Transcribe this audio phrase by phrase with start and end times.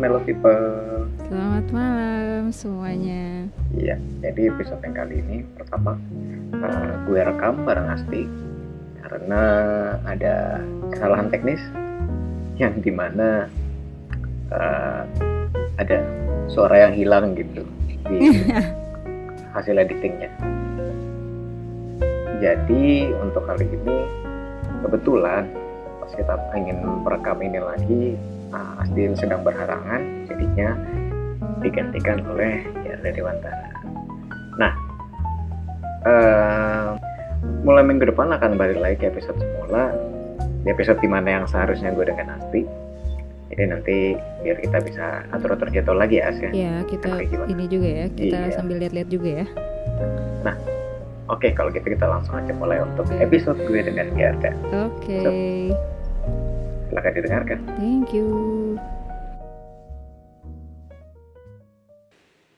[0.00, 0.68] Halo, selamat malam Melo People.
[1.28, 3.24] Selamat malam semuanya.
[3.76, 6.00] Iya, jadi episode yang kali ini pertama
[6.56, 8.24] uh, gue rekam bareng Asti
[9.04, 9.42] karena
[10.08, 11.60] ada kesalahan teknis
[12.56, 13.44] yang di mana
[14.48, 15.04] uh,
[15.76, 16.00] ada
[16.48, 17.60] suara yang hilang gitu
[18.08, 18.40] di
[19.60, 20.32] hasil editingnya.
[22.40, 23.96] Jadi untuk kali ini
[24.80, 25.44] kebetulan
[26.00, 28.16] pas kita ingin merekam ini lagi
[28.52, 30.76] uh, sedang berhalangan jadinya
[31.60, 33.70] digantikan oleh Yarda Dewantara
[34.58, 34.72] nah
[36.06, 36.90] uh,
[37.64, 39.92] mulai minggu depan akan balik lagi ke episode semula.
[40.60, 42.68] Di episode di mana yang seharusnya gue dengan Asti.
[43.50, 43.96] Jadi nanti
[44.44, 46.50] biar kita bisa atur-atur jadwal lagi ya As ya?
[46.52, 47.08] Ya kita
[47.50, 48.54] ini juga ya kita Iya.
[48.54, 49.46] sambil lihat-lihat juga ya.
[51.30, 55.70] Oke kalau gitu kita langsung aja mulai untuk episode gue dengan Yarda Oke,
[56.90, 58.26] silahkan didengarkan thank you.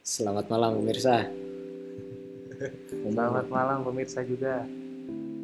[0.02, 1.24] Selamat malam pemirsa.
[2.91, 4.66] Selamat malam pemirsa juga.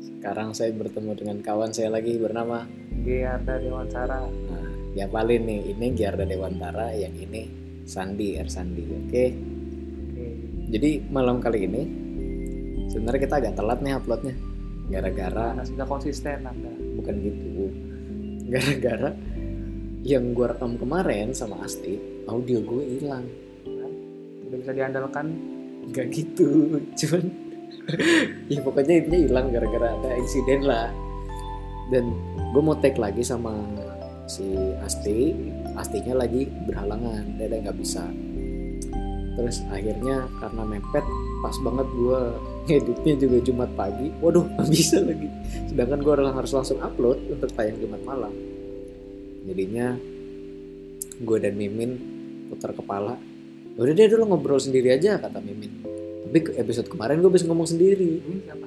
[0.02, 2.66] Sekarang saya bertemu dengan kawan saya lagi bernama
[3.06, 4.28] Giarda Dewantara.
[4.28, 5.72] nah, diapalin nih.
[5.72, 7.48] Ini Giarda Dewantara, yang ini
[7.86, 8.82] Sandi R Sandi.
[8.82, 9.24] Oke.
[10.10, 10.26] Oke.
[10.74, 11.82] Jadi malam kali ini
[12.92, 14.34] sebenarnya kita agak telat nih uploadnya.
[14.90, 16.72] Gara-gara Karena sudah konsisten Anda.
[16.98, 17.47] bukan gitu.
[18.52, 19.10] Gara-gara
[20.06, 23.26] yang gua rekam kemarin sama Asti, audio gue hilang.
[24.46, 25.26] Sudah bisa diandalkan.
[25.92, 27.24] Gak gitu, cuman
[28.52, 30.88] ya pokoknya intinya hilang gara-gara ada insiden lah.
[31.88, 32.12] Dan
[32.52, 33.56] gue mau tag lagi sama
[34.28, 34.44] si
[34.84, 35.32] Asti,
[35.78, 38.04] Astinya lagi berhalangan, dia nggak bisa.
[39.38, 41.06] Terus akhirnya karena mepet,
[41.40, 42.22] pas banget gue
[42.68, 45.28] ngeditnya juga Jumat pagi, waduh nggak bisa lagi.
[45.72, 48.32] Sedangkan gue harus langsung upload untuk tayang Jumat malam.
[49.48, 49.96] Jadinya
[51.18, 51.98] gue dan Mimin
[52.48, 53.18] putar kepala
[53.78, 55.70] udah deh dulu ngobrol sendiri aja kata Mimin
[56.28, 58.66] tapi ke episode kemarin gue bisa ngomong sendiri siapa?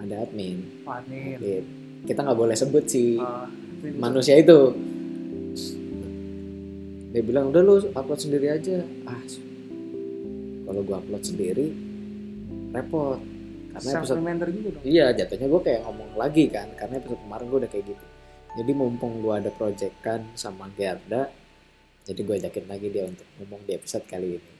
[0.00, 1.36] ada admin Fanir.
[1.40, 1.64] Gitu.
[2.08, 3.44] kita nggak boleh sebut si Oh,
[3.84, 4.72] ini manusia itu
[7.12, 9.22] dia bilang udah lu upload sendiri aja ah
[10.66, 11.66] kalau gue upload sendiri
[12.72, 13.20] repot
[13.76, 14.82] karena episode Supplementer juga dong.
[14.82, 18.06] iya jatuhnya gue kayak ngomong lagi kan karena episode kemarin gue udah kayak gitu
[18.56, 21.28] jadi mumpung gue ada project kan sama Gerda
[22.08, 24.50] jadi gue ajakin lagi dia untuk ngomong di episode kali ini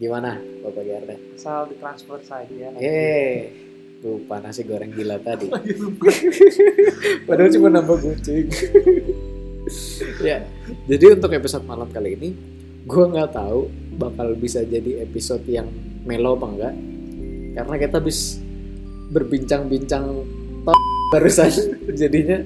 [0.00, 2.48] gimana Bapak Gerda Asal ditransfer saja.
[2.48, 2.68] ya.
[2.80, 3.52] Yeay,
[4.00, 5.52] lupa nasi goreng gila tadi.
[7.28, 8.48] Padahal cuma nambah kucing.
[10.28, 10.40] ya,
[10.88, 12.32] jadi untuk episode malam kali ini,
[12.88, 13.68] gue nggak tahu
[14.00, 15.68] bakal bisa jadi episode yang
[16.08, 16.74] melo apa enggak,
[17.54, 18.38] karena kita habis
[19.10, 20.04] berbincang-bincang
[20.62, 20.80] top
[21.10, 21.50] barusan,
[22.00, 22.38] jadinya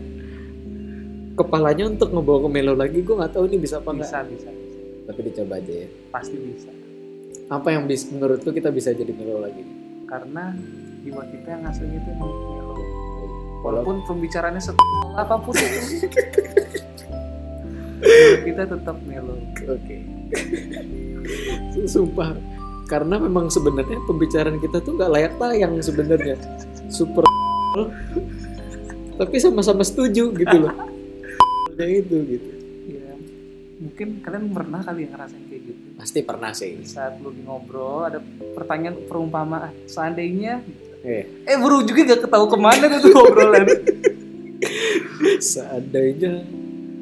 [1.37, 3.93] kepalanya untuk ngebawa ke melo lagi, gue nggak tahu ini bisa apa.
[3.93, 4.73] Bisa, bisa, bisa.
[5.05, 5.89] Tapi dicoba aja ya.
[6.09, 6.71] Pasti bisa.
[7.53, 9.61] Apa yang bis, menurut lu kita bisa jadi melo lagi?
[10.09, 10.57] Karena
[11.05, 12.75] jiwa kita yang aslinya itu emang melo.
[13.65, 14.73] Walaupun Walaupun pembicaraannya se
[15.23, 16.09] apa pun itu.
[18.49, 19.37] kita tetap melo.
[19.69, 19.97] Oke.
[21.85, 22.54] Sumpah.
[22.85, 26.37] Karena memang sebenarnya pembicaraan kita tuh nggak layak tayang sebenarnya.
[26.93, 27.25] Super.
[29.21, 30.75] Tapi sama-sama setuju gitu loh.
[31.75, 32.51] Ya itu gitu.
[32.87, 33.19] Ya.
[33.83, 35.81] Mungkin kalian pernah kali ya ngerasain kayak gitu.
[35.99, 36.79] Pasti pernah sih.
[36.87, 38.23] saat lu ngobrol ada
[38.55, 40.63] pertanyaan perumpamaan seandainya
[41.05, 43.69] Eh, eh buru juga gak ketahu ke mana tuh ngobrolan
[45.53, 46.41] seandainya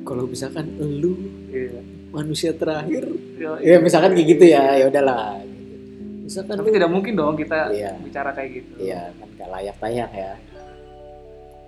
[0.03, 1.15] kalau misalkan lu
[1.55, 1.79] iya.
[2.11, 3.07] manusia terakhir,
[3.39, 5.39] Iya, ya misalkan kayak gitu ya, ya udahlah.
[6.23, 7.91] Misalkan tapi lu- tidak mungkin dong kita Iya.
[7.99, 10.33] bicara kayak gitu Iya, kan gak layak tayang ya.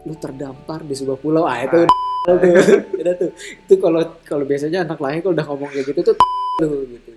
[0.05, 2.55] Lu terdampar di sebuah pulau, ah itu udah tuh.
[2.95, 3.31] Udah tuh.
[3.35, 6.15] Itu kalau kalau biasanya anak lahir kalau udah ngomong kayak gitu tuh
[6.61, 7.13] tuh gitu.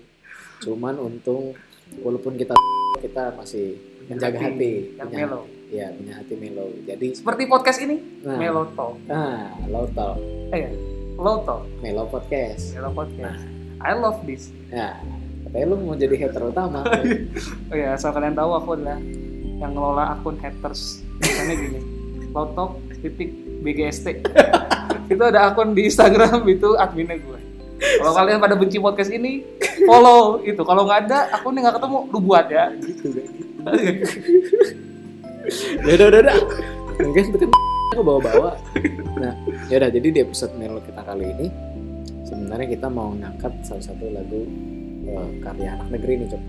[0.64, 1.54] Cuman untung
[2.00, 2.56] walaupun kita
[3.06, 6.66] kita masih menjaga hati, yang punya, melo ya punya hati melo.
[6.82, 10.16] Jadi seperti podcast ini nah, melo talk nah, low talk,
[10.50, 10.72] eh
[11.14, 12.72] low talk melo podcast.
[12.72, 13.84] melo podcast Nah.
[13.84, 14.96] I love this Nah,
[15.48, 16.84] katanya lu mau jadi hater utama.
[17.72, 19.00] oh ya asal kalian tahu aku adalah
[19.58, 21.02] yang ngelola akun haters.
[21.24, 21.80] Misalnya gini
[22.36, 23.32] low talk titik
[23.64, 24.22] BGST
[25.14, 27.38] itu ada akun di Instagram itu adminnya gue
[27.78, 29.46] kalau kalian pada benci podcast ini
[29.86, 30.62] follow itu.
[30.66, 32.74] Kalau nggak ada akunnya nggak ketemu lu buat ya.
[32.74, 33.28] Gitu kan.
[35.86, 36.38] ya udah udah udah.
[36.98, 37.50] Mungkin itu kan
[37.94, 38.58] ke bawa-bawa.
[39.22, 39.34] Nah
[39.70, 41.48] ya udah jadi di episode melo kita kali ini
[42.26, 44.42] sebenarnya kita mau ngangkat salah satu lagu
[45.08, 46.44] eh, karya anak negeri nih cok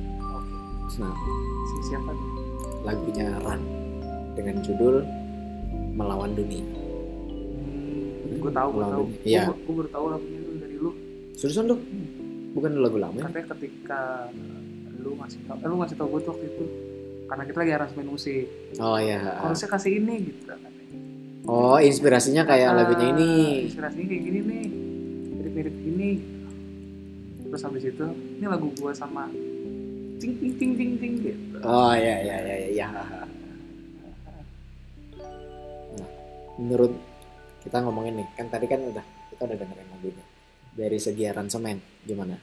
[0.99, 1.15] nah
[1.65, 2.29] si siapa nih
[2.81, 3.61] lagunya Ran
[4.35, 5.03] dengan judul
[5.93, 9.05] melawan dunia hmm, gue tahu gue tahu.
[9.23, 9.43] Iya.
[9.49, 10.91] gue baru tahu lagunya itu dari lu
[11.35, 11.77] Seriusan lu?
[12.51, 13.25] Bukan lagu lama ya?
[13.25, 14.01] katanya ketika
[14.99, 16.65] lu ngasih tau, eh, lu ngasih tau gue tuh waktu itu
[17.25, 18.47] karena kita lagi aransemen musik
[18.77, 19.21] Oh iya.
[19.39, 20.43] harusnya kasih ini gitu
[21.45, 23.31] Oh inspirasinya kayak Ah, lagunya ini.
[23.65, 24.65] inspirasinya kayak gini nih
[25.33, 26.11] mirip-mirip gini
[27.47, 28.07] terus habis itu
[28.41, 29.31] ini lagu gua sama
[30.19, 32.89] ting ting ting ting ting gitu Oh iya iya iya iya.
[35.99, 36.11] Nah,
[36.55, 36.95] menurut
[37.67, 39.03] kita ngomongin nih, kan tadi kan udah
[39.35, 40.25] kita udah dengerin lagunya.
[40.79, 42.39] Dari segi aransemen gimana?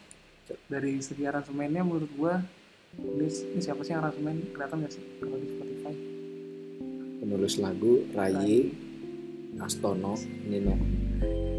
[0.69, 2.37] dari segi aransemennya menurut gua
[3.01, 5.93] ini, ini siapa sih yang aransemen kelihatan gak sih kalau di Spotify
[7.19, 8.69] Penulis lagu Rai
[9.57, 10.13] Astono
[10.45, 10.75] Nino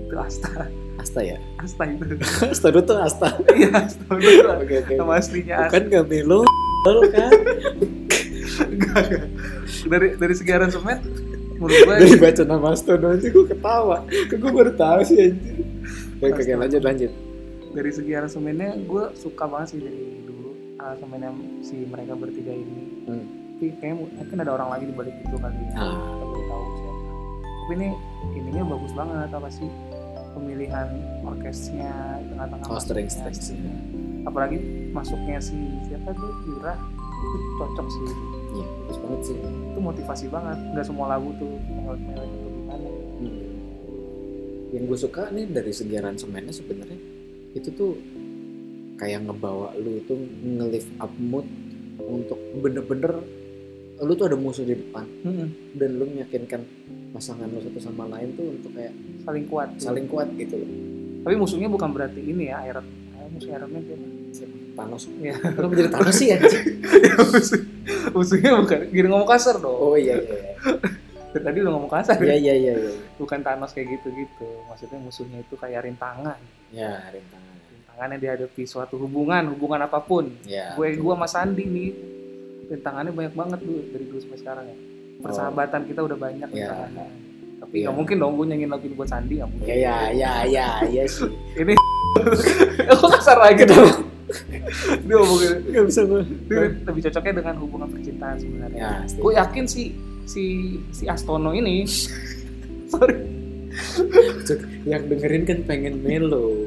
[0.06, 0.50] itu Asta
[0.97, 1.37] Asta ya?
[1.58, 2.14] Asta itu
[2.53, 3.29] Astono tuh Asta.
[3.53, 4.94] iya Asta itu Oke oke.
[4.94, 6.41] nama aslinya Asta Bukan gak melo
[7.08, 7.31] kan?
[8.62, 9.25] Enggak, enggak.
[9.87, 10.99] dari dari segi aransemen
[11.56, 13.97] menurut gua Dari baca nama Astono aja gue ketawa.
[14.06, 15.55] Kok gue baru tahu sih anjir.
[16.19, 17.12] Oke oke lanjut lanjut.
[17.69, 20.49] dari segi aransemennya gue suka banget sih dari dulu
[20.79, 23.23] aransemen yang si mereka bertiga ini Hmm.
[23.55, 25.94] tapi kayaknya mungkin ada orang lagi di balik itu kali ya Ah.
[25.94, 27.02] kita tahu siapa
[27.61, 27.88] tapi ini
[28.35, 29.69] ininya bagus banget apa sih
[30.37, 30.88] pemilihan
[31.23, 31.93] orkesnya
[32.29, 33.56] tengah-tengah Oh, string, masuknya string.
[33.56, 33.65] si-
[34.23, 34.59] apalagi
[34.93, 36.31] masuknya si siapa tuh?
[36.47, 36.75] Yura
[37.17, 38.03] itu cocok sih.
[38.53, 39.37] Iya bagus banget sih.
[39.67, 40.59] itu motivasi banget.
[40.71, 43.41] Nggak semua lagu tuh melek-melek atau gimana Hmm.
[44.69, 46.99] Yang gue suka nih dari segi aransemennya sebenarnya
[47.53, 47.97] itu tuh
[48.94, 50.12] kayak ngebawa lu itu
[50.43, 51.44] nge-lift up mood
[51.99, 53.12] untuk bener-bener
[53.97, 55.09] lu tuh ada musuh di depan.
[55.73, 56.61] Dan lu meyakinkan
[57.11, 58.93] pasangan lu satu sama lain tuh untuk kayak
[59.26, 60.70] saling kuat saling kuat gitu loh.
[61.20, 63.82] tapi musuhnya bukan berarti ini ya Iron eh, musuh Iron Man
[64.31, 64.55] siapa?
[64.76, 65.08] Thanos.
[65.17, 65.32] Iya.
[65.40, 66.38] Kenapa jadi Thanos sih ya?
[67.17, 67.64] Musuh-
[68.12, 70.37] musuhnya bukan gini ngomong kasar dong Oh iya iya.
[70.37, 70.55] iya.
[71.46, 72.75] Tadi udah ngomong kasar Iya iya iya.
[72.76, 72.93] iya.
[73.17, 76.37] bukan Thanos kayak gitu gitu maksudnya musuhnya itu kayak rintangan
[76.69, 77.56] Ya rintangan.
[77.67, 80.73] rintangan yang dihadapi suatu hubungan hubungan apa pun Ya.
[80.73, 81.90] gue gue sama Sandi nih
[82.69, 84.76] rintangannya banyak banget dulu dari dulu sampai sekarang ya
[85.19, 87.06] persahabatan kita udah banyak rintangannya
[87.56, 87.85] tapi Iya.
[87.85, 91.31] nggak mungkin dong gue nyanyiin lagu buat Sandi nggak mungkin Ya ya ya ya sih.
[91.55, 91.73] ini
[92.93, 93.93] kok kasar lagi dong
[95.00, 96.23] dia ngomongin Gak bisa gue.
[96.44, 98.93] dia lebih cocoknya dengan hubungan percintaan sebenarnya Ya.
[99.06, 99.87] gue yakin sih
[100.25, 100.44] si
[100.91, 101.87] si Astono ini
[102.93, 103.14] sorry
[104.85, 106.64] Yang dengerin kan pengen melo.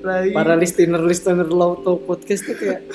[0.00, 2.86] Rai, Para listener listener Lauto podcast tuh kayak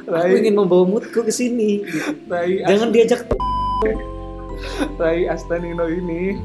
[0.00, 1.84] aku Rai, ingin membawa moodku ke sini.
[1.84, 2.32] gitu.
[2.64, 3.28] Jangan diajak
[4.96, 6.36] Rai Astanino ini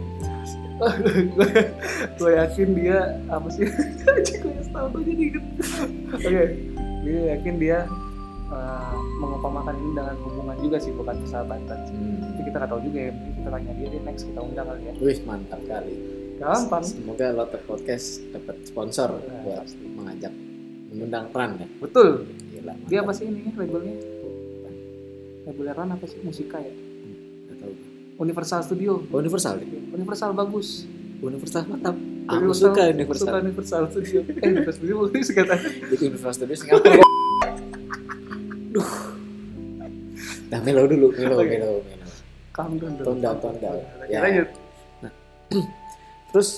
[2.18, 2.98] gue yakin dia
[3.28, 5.46] apa sih gue tahu jadi inget
[6.14, 6.42] oke
[7.02, 7.80] dia yakin dia
[8.48, 11.98] uh, mengutamakan ini dengan hubungan juga sih bukan persahabatan sih.
[11.98, 14.82] tapi kita nggak tahu juga ya mungkin kita tanya dia dia next kita undang kali
[14.84, 15.96] ya Wih mantap kali.
[16.38, 19.82] gampang Semoga Lauto podcast dapat sponsor Ya, buat pasti.
[19.88, 20.34] mengajak
[20.88, 21.68] mengundang Ran ya.
[21.80, 22.10] betul
[22.48, 22.74] Gila.
[22.86, 23.98] dia apa sih ini labelnya
[25.44, 26.70] labelnya Ran apa sih musika ya.
[28.18, 29.62] Universal Studio Oh, Universal.
[29.90, 30.84] Universal bagus
[31.20, 31.96] Universal mantap.
[32.28, 33.26] Aku Universal- suka Universal.
[33.26, 37.04] suka Universal Studio eh Universal Studio mungkin singkatan Jadi Universal Studio Singapura.
[38.70, 38.90] Duh.
[40.48, 41.48] Nah, melo dulu, melo, Oke.
[41.50, 42.06] melo, melo.
[42.52, 43.78] Calm down, Tone down, tone down.
[44.08, 44.20] Ya.
[44.20, 44.50] Lanjut.
[46.30, 46.50] Terus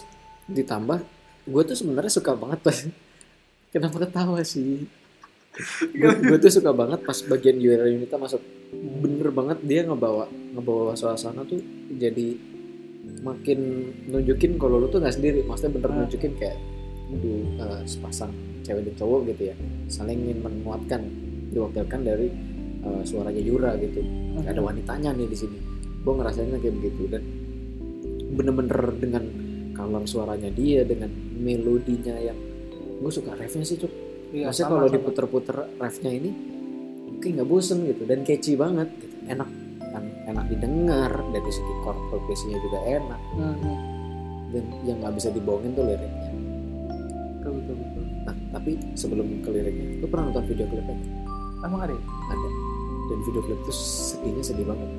[0.45, 0.99] ditambah
[1.45, 2.77] gue tuh sebenarnya suka banget pas
[3.73, 4.85] kenapa ketawa sih
[5.95, 8.41] gue tuh suka banget pas bagian Yuera Yunita masuk.
[8.73, 11.59] Bener banget dia ngebawa ngebawa suasana tuh
[11.97, 12.37] jadi
[13.25, 13.59] makin
[14.07, 15.39] nunjukin kalau lu tuh nggak sendiri.
[15.43, 15.99] Maksudnya bener Hmm.
[16.05, 16.57] nunjukin kayak
[17.09, 19.55] aduh eh, sepasang cewek dan cowok gitu ya.
[19.89, 21.01] Saling ingin menguatkan
[21.51, 22.27] diwakilkan dari
[22.85, 23.99] eh, suaranya Yura gitu.
[24.39, 25.57] Nggak ada wanitanya nih di sini.
[26.05, 27.01] Gue ngerasainnya kayak begitu.
[27.09, 27.23] Dan
[28.29, 29.23] bener-bener dengan
[29.73, 32.37] color suaranya dia dengan melodinya yang
[32.99, 33.89] gue suka refnya sih cuk
[34.29, 36.29] Iya, maksudnya kalau diputer-puter refnya ini
[37.17, 39.15] kayak nggak bosen gitu dan catchy banget gitu.
[39.27, 39.49] enak
[39.89, 43.77] kan enak didengar dari segi chord progresinya juga enak Hmm, hmm.
[44.53, 46.29] dan yang nggak bisa dibohongin tuh liriknya
[47.39, 48.03] Betul, betul, betul.
[48.23, 50.97] nah tapi sebelum ke liriknya lu pernah nonton video klipnya?
[51.59, 52.03] Emang ada ya?
[52.29, 52.47] ada
[53.09, 54.89] dan video klip tuh sedihnya sedih banget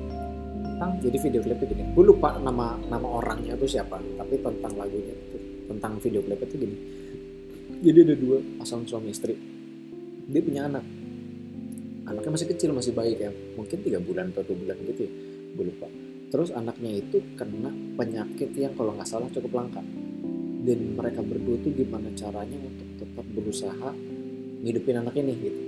[0.61, 0.91] Tentang?
[0.99, 5.37] jadi video klipnya gini gue lupa nama nama orangnya tuh siapa tapi tentang lagunya itu
[5.65, 6.75] tentang video klipnya tuh gini
[7.81, 9.33] jadi ada dua pasangan suami istri.
[10.29, 10.85] Dia punya anak.
[12.05, 15.11] Anaknya masih kecil masih bayi kayak mungkin tiga bulan atau dua bulan gitu ya.
[15.57, 15.89] Gue lupa.
[16.29, 19.81] Terus anaknya itu kena penyakit yang kalau nggak salah cukup langka.
[20.61, 23.89] Dan mereka berdua tuh gimana caranya untuk tetap berusaha
[24.61, 25.61] ngidupin anak ini gitu.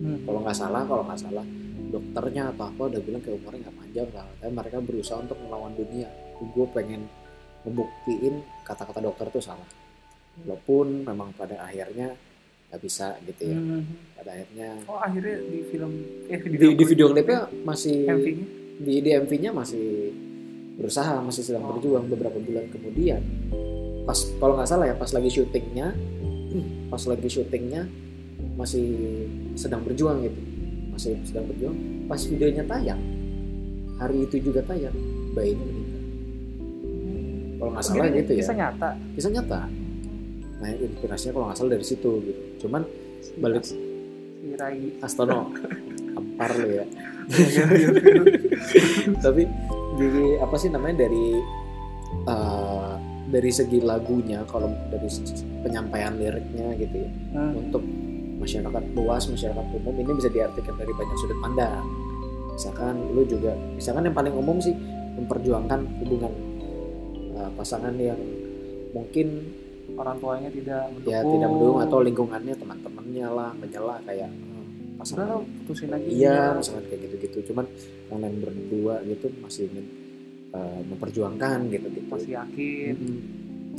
[0.00, 0.16] Hmm.
[0.24, 1.44] kalau nggak salah kalau nggak salah
[1.92, 4.26] dokternya atau apa udah bilang kayak umurnya nggak panjang lah.
[4.40, 6.08] Tapi mereka berusaha untuk melawan dunia.
[6.40, 7.04] Gue pengen
[7.68, 9.89] ngebuktiin kata-kata dokter itu salah
[10.44, 12.16] walaupun memang pada akhirnya
[12.70, 13.58] nggak bisa gitu ya.
[13.58, 13.82] Hmm.
[14.14, 15.92] pada akhirnya Oh akhirnya di film
[16.30, 18.46] eh di, di video klipnya masih MV-nya
[18.80, 20.14] di, di MV-nya masih
[20.78, 21.76] berusaha masih sedang Oh.
[21.76, 23.20] berjuang beberapa bulan kemudian.
[24.08, 27.84] Pas kalau nggak salah ya pas lagi syutingnya hmm, pas lagi syutingnya
[28.56, 28.86] masih
[29.58, 30.40] sedang berjuang gitu.
[30.94, 31.76] Masih sedang berjuang.
[32.06, 33.02] Pas videonya tayang
[34.00, 34.94] hari itu juga tayang
[35.36, 36.02] bayinya meninggal.
[37.60, 38.40] Kalau nggak salah gitu ya.
[38.40, 38.90] Kisah nyata.
[39.18, 39.60] kisah nyata
[40.60, 42.84] nah inspirasinya kalau nggak salah dari situ gitu cuman
[43.36, 43.62] Balik.
[43.64, 43.76] Si
[44.56, 44.96] Rai.
[45.00, 45.52] Astono
[46.16, 46.84] ampar lo ya
[49.24, 49.44] tapi
[49.96, 50.08] di
[50.40, 51.26] apa sih namanya dari
[52.26, 52.92] eh,
[53.30, 55.06] dari segi lagunya kalau dari
[55.62, 57.54] penyampaian liriknya gitu ya Hmm.
[57.54, 57.84] untuk
[58.42, 61.86] masyarakat luas masyarakat umum ini bisa diartikan dari banyak sudut pandang
[62.50, 64.74] misalkan lu juga misalkan yang paling umum sih
[65.14, 66.32] memperjuangkan hubungan
[67.38, 68.18] eh, pasangan yang
[68.90, 69.46] mungkin
[69.96, 71.12] Orang tuanya tidak mendukung.
[71.12, 71.80] ya tidak mendukung.
[71.82, 75.28] atau lingkungannya teman-temannya lah menyela kayak Udah pasangan
[75.64, 76.08] putusin aja.
[76.08, 77.38] iya misalkan kayak gitu-gitu.
[77.52, 77.64] Cuman
[78.12, 79.86] kalian berdua gitu masih ingin
[80.52, 82.06] eh, memperjuangkan gitu gitu.
[82.10, 82.96] Masih yakin.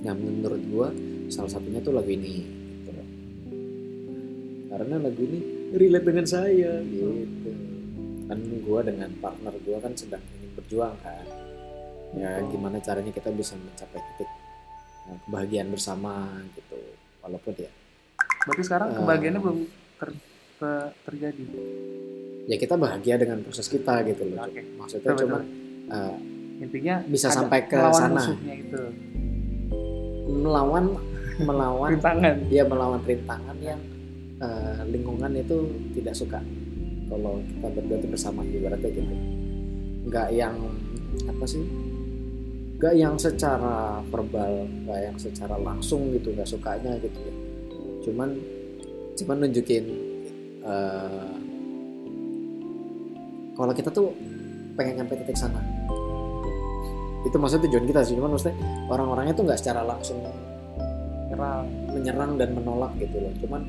[0.02, 0.88] yang menurut gua
[1.30, 2.42] salah satunya tuh lagu ini
[2.82, 2.90] gitu
[4.72, 5.40] karena lagu ini
[5.78, 7.14] relate dengan saya gitu.
[8.26, 11.26] Kan gua dengan partner gua kan sedang ingin berjuang kan.
[12.18, 14.30] Ya gimana caranya kita bisa mencapai titik
[15.22, 16.14] kebahagiaan bersama
[16.54, 16.78] gitu
[17.20, 17.72] walaupun ya
[18.42, 18.98] Berarti sekarang Eh.
[18.98, 19.58] kebahagiaannya belum
[19.98, 20.22] ter-
[20.58, 21.44] ter- terjadi.
[22.44, 24.62] ya kita bahagia dengan proses kita gitu loh Oke.
[24.76, 25.42] maksudnya Betul, cuman
[25.88, 26.16] eh,
[26.62, 28.38] Intinya Bisa sampai ke melawan sana.
[28.48, 28.82] itu.
[30.32, 30.86] melawan
[31.40, 32.36] melawan Rintangan.
[32.48, 33.82] ya melawan rintangan yang
[34.38, 35.58] eh, lingkungan itu
[35.94, 36.40] tidak suka
[37.08, 39.16] kalau kita berdua itu bersama ibaratnya gitu
[40.04, 40.54] nggak yang
[41.28, 41.62] apa sih
[42.82, 47.34] nggak yang secara verbal nggak yang secara langsung gitu nggak sukanya gitu ya
[48.10, 48.30] cuman
[49.14, 49.86] cuman nunjukin
[50.66, 51.30] eh,
[53.54, 54.10] kalau kita tuh
[54.74, 55.62] pengen nyampe titik sana
[57.22, 58.58] itu maksudnya tujuan kita sih cuman maksudnya
[58.90, 60.18] orang-orangnya tuh nggak secara langsung
[61.30, 61.64] Nyerang.
[61.94, 63.62] menyerang dan menolak gitu loh cuman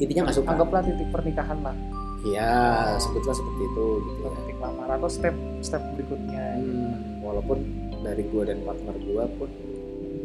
[0.00, 1.76] intinya nggak suka Anggaplah titik pernikahan lah.
[2.24, 6.58] iya sebutlah seperti itu gitu ya Titik lamar atau step step berikutnya.
[6.58, 7.58] Hmm, walaupun
[8.04, 9.50] dari gua dan partner gua pun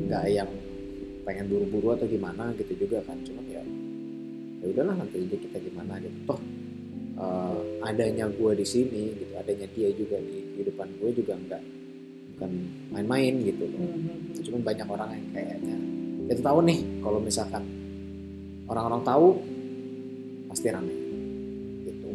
[0.07, 0.49] nggak yang
[1.23, 3.17] pengen buru-buru atau gimana gitu juga kan.
[3.23, 3.63] Cuman ya
[4.63, 6.17] ya udahlah nanti aja kita gimana gitu.
[6.27, 6.39] Toh
[7.19, 11.63] eh, adanya gua di sini gitu adanya dia juga di kehidupan gue juga nggak
[12.33, 12.51] bukan
[12.95, 13.81] main-main gitu loh.
[13.81, 14.39] Hmm.
[14.43, 15.75] cuman banyak orang yang kayaknya
[16.31, 17.63] kita tahu nih kalau misalkan
[18.71, 19.27] orang-orang tahu
[20.47, 20.95] pasti rame
[21.83, 22.09] gitu.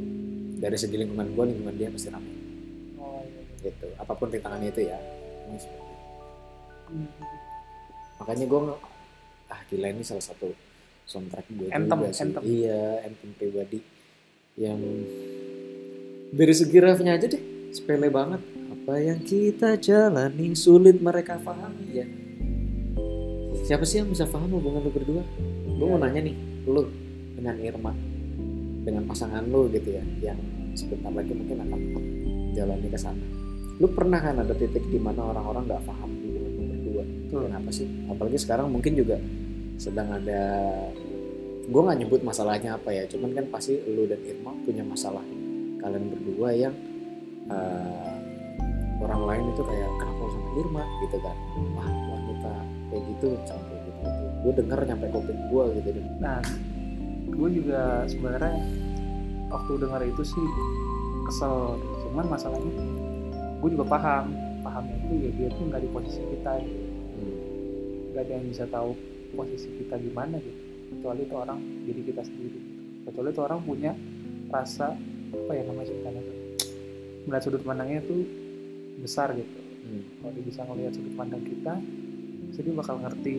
[0.58, 2.32] Dari segi lingkungan gue lingkungan dia pasti rame
[2.98, 3.68] Oh, iya.
[3.68, 3.86] gitu.
[4.00, 4.98] Apa pun rintangannya itu ya
[5.48, 5.92] Ini seperti.
[6.88, 7.08] Hmm.
[8.16, 8.60] makanya gue
[9.52, 10.48] ah gila ini salah satu
[11.04, 12.42] soundtrack gue Anthem, juga sih anthem.
[12.48, 13.78] iya anthem pribadi
[14.56, 14.80] yang
[16.32, 17.42] dari segi refnya aja deh
[17.76, 18.40] sepele banget
[18.72, 22.06] apa yang kita jalani sulit mereka pahami ya
[23.68, 25.22] siapa sih yang bisa paham hubungan lu berdua
[25.68, 26.88] gue mau nanya nih lu
[27.36, 27.92] dengan Irma
[28.80, 30.40] dengan pasangan lu gitu ya yang
[30.72, 31.80] sebentar lagi mungkin akan
[32.56, 33.37] jalani ke sana
[33.78, 37.42] lu pernah kan ada titik di mana orang-orang nggak paham hubungan lu berdua Betul.
[37.46, 39.16] kenapa sih apalagi sekarang mungkin juga
[39.78, 40.42] sedang ada
[41.68, 45.22] gue nggak nyebut masalahnya apa ya cuman kan pasti lu dan Irma punya masalah
[45.78, 46.74] kalian berdua yang
[47.46, 48.12] eh,
[48.98, 51.36] orang lain itu kayak kenapa sama Irma gitu kan
[51.78, 52.54] wah wanita
[52.90, 54.26] kayak gitu sampai gitu, gitu.
[54.42, 56.42] gue denger nyampe kuping gue gitu dan Nah,
[57.30, 58.58] gue juga sebenarnya
[59.46, 60.46] waktu dengar itu sih
[61.30, 61.78] kesel.
[62.02, 62.74] Cuman masalahnya
[63.58, 64.26] gue juga paham,
[64.62, 66.82] pahamnya itu ya dia tuh nggak di posisi kita, gitu.
[67.18, 67.36] hmm,
[68.14, 68.90] nggak ada yang bisa tahu
[69.34, 70.60] posisi kita gimana gitu.
[70.88, 72.60] Kecuali itu orang diri kita sendiri.
[73.04, 73.92] Kecuali itu orang punya
[74.48, 74.96] rasa
[75.28, 76.36] apa ya namanya ceritanya tuh
[77.28, 78.20] melihat sudut pandangnya tuh
[79.04, 79.58] besar gitu.
[79.84, 81.74] hmm, Kalau dia bisa ngelihat sudut pandang kita,
[82.54, 83.34] jadi dia bakal ngerti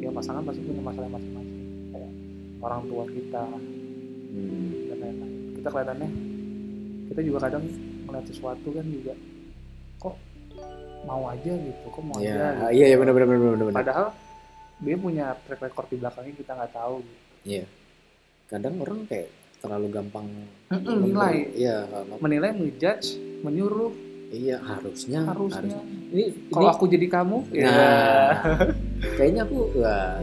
[0.00, 1.60] ya pasangan pasti punya masalah masing-masing
[1.92, 2.12] kayak
[2.60, 3.44] orang tua kita
[4.32, 6.10] hmm, dan lain-lain kita kelihatannya
[7.12, 7.64] kita juga kadang
[8.06, 9.14] melihat sesuatu kan juga
[10.00, 10.14] kok
[11.06, 12.76] mau aja gitu kok mau iya aja gitu.
[12.76, 14.06] iya iya benar benar benar benar padahal
[14.76, 17.16] dia punya track record di belakangnya kita nggak tahu gitu.
[17.48, 17.64] iya.
[18.46, 20.26] Kadang orang kayak terlalu gampang
[20.70, 21.50] menilai.
[21.58, 21.82] iya
[22.22, 23.92] menilai menjudge menyuruh.
[24.26, 25.78] Iya harusnya harusnya.
[26.10, 27.70] ini kalau aku jadi kamu ya.
[27.70, 28.30] Nah,
[29.14, 30.18] kayaknya aku wah,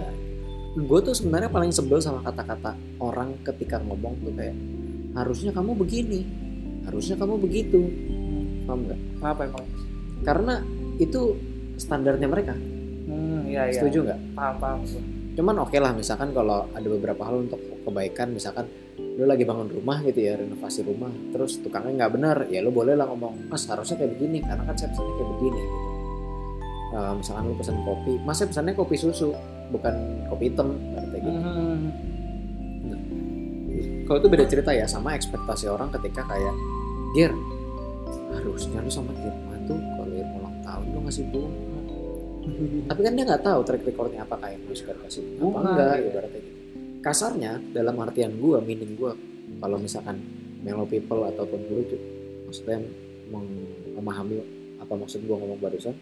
[0.75, 4.55] gue tuh sebenarnya paling sebel sama kata-kata orang ketika ngomong tuh kayak
[5.15, 6.27] harusnya kamu begini,
[6.83, 7.79] harusnya kamu begitu,
[8.63, 8.99] paham nggak?
[9.21, 9.65] apa emang
[10.21, 10.53] Karena
[10.95, 11.35] itu
[11.75, 14.19] standarnya mereka, hmm, iya iya setuju nggak?
[14.33, 14.79] paham paham
[15.33, 18.69] cuman oke lah misalkan kalau ada beberapa hal untuk kebaikan misalkan
[19.17, 22.93] lu lagi bangun rumah gitu ya renovasi rumah terus tukangnya nggak benar ya lu boleh
[22.93, 25.77] lah ngomong mas harusnya kayak begini karena kan saya pesannya kayak begini gitu
[26.93, 29.33] Eh, misalkan lu pesan kopi mas saya pesannya kopi susu
[29.73, 29.93] bukan
[30.29, 31.89] kopi hitam kayak gitu Hmm.
[34.05, 36.53] kalau itu beda cerita ya sama ekspektasi orang ketika kayak
[37.13, 37.33] Gir
[38.43, 41.79] harusnya lu sama Irma tuh kalau Irma ulang tahun lu ngasih bunga
[42.91, 45.95] tapi kan dia nggak tahu track recordnya apa kayak lu suka kasih bunga apa enggak
[45.95, 46.07] iya.
[46.11, 46.59] ibaratnya gitu
[46.99, 49.11] kasarnya dalam artian gua meaning gua
[49.57, 50.19] kalau misalkan
[50.59, 52.01] mellow people ataupun guru tuh
[52.45, 52.83] maksudnya
[53.27, 54.35] mem- memahami
[54.77, 55.95] apa maksud gua ngomong barusan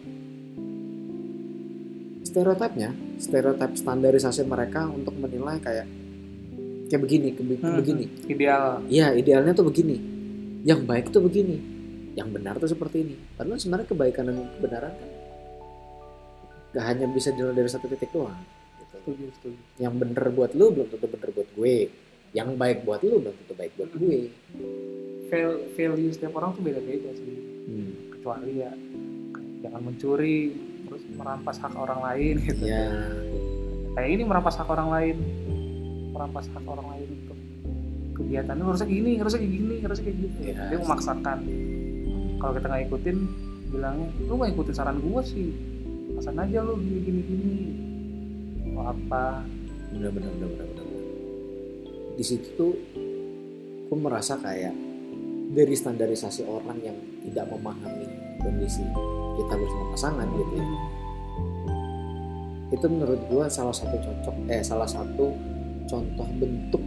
[2.22, 5.86] stereotipnya stereotip standarisasi mereka untuk menilai kayak
[6.88, 7.76] kayak begini kayak be- Hmm.
[7.78, 8.64] begini Ideal.
[8.86, 9.96] Iya, idealnya tuh begini.
[10.62, 11.56] Yang baik tuh begini.
[12.12, 13.16] Yang benar tuh seperti ini.
[13.34, 15.10] Padahal sebenarnya kebaikan dan kebenaran kan
[16.72, 18.36] gak hanya bisa dilihat dari satu titik doang.
[18.80, 18.96] Gitu.
[18.96, 19.58] Setuju, setuju.
[19.76, 21.76] Yang bener buat lu belum tentu bener buat gue.
[22.32, 24.18] Yang baik buat lu belum tentu baik buat gue.
[25.28, 27.36] Val- Value setiap orang tuh beda-beda sih.
[27.68, 27.92] Hmm.
[28.12, 28.72] Kecuali ya
[29.62, 30.40] jangan mencuri,
[30.88, 32.62] terus merampas hak orang lain gitu.
[32.66, 32.88] Ya,
[33.92, 35.16] Kayak ini merampas hak orang lain,
[36.16, 37.38] merampas hak orang lain untuk
[38.16, 40.38] kegiatannya lu harusnya gini, harusnya kayak gini, harusnya kayak gitu.
[40.40, 40.62] Iya.
[40.72, 41.38] Dia memaksakan.
[42.42, 43.16] Kalau kita nggak ikutin,
[43.70, 45.54] bilangnya lu nggak ikutin saran gua sih,
[46.18, 47.52] pasan aja lu gini gini gini.
[48.74, 49.46] Atau apa?
[49.92, 50.86] bener bener bener bener bener.
[52.18, 52.74] Di situ tuh
[53.92, 54.72] gue merasa kayak
[55.52, 56.96] dari standarisasi orang yang
[57.28, 58.08] tidak memahami
[58.40, 58.80] kondisi
[59.36, 60.66] kita bersama pasangan gitu ya.
[62.72, 65.36] itu menurut gua salah satu cocok eh salah satu
[65.84, 66.80] contoh bentuk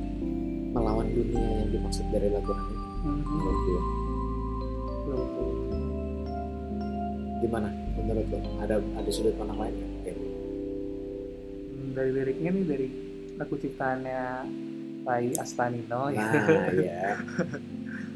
[0.73, 2.73] melawan dunia yang dimaksud dari lagu ini
[3.05, 4.04] Hmm, menurut betul, betul.
[7.45, 9.75] Gimana menurut lo ada ada sudut pandang lain.
[11.75, 12.87] Hmm, dari liriknya nih dari
[13.35, 14.21] lagu ciptaannya
[15.05, 16.25] Rai Astanino ya.
[16.25, 17.19] nah ya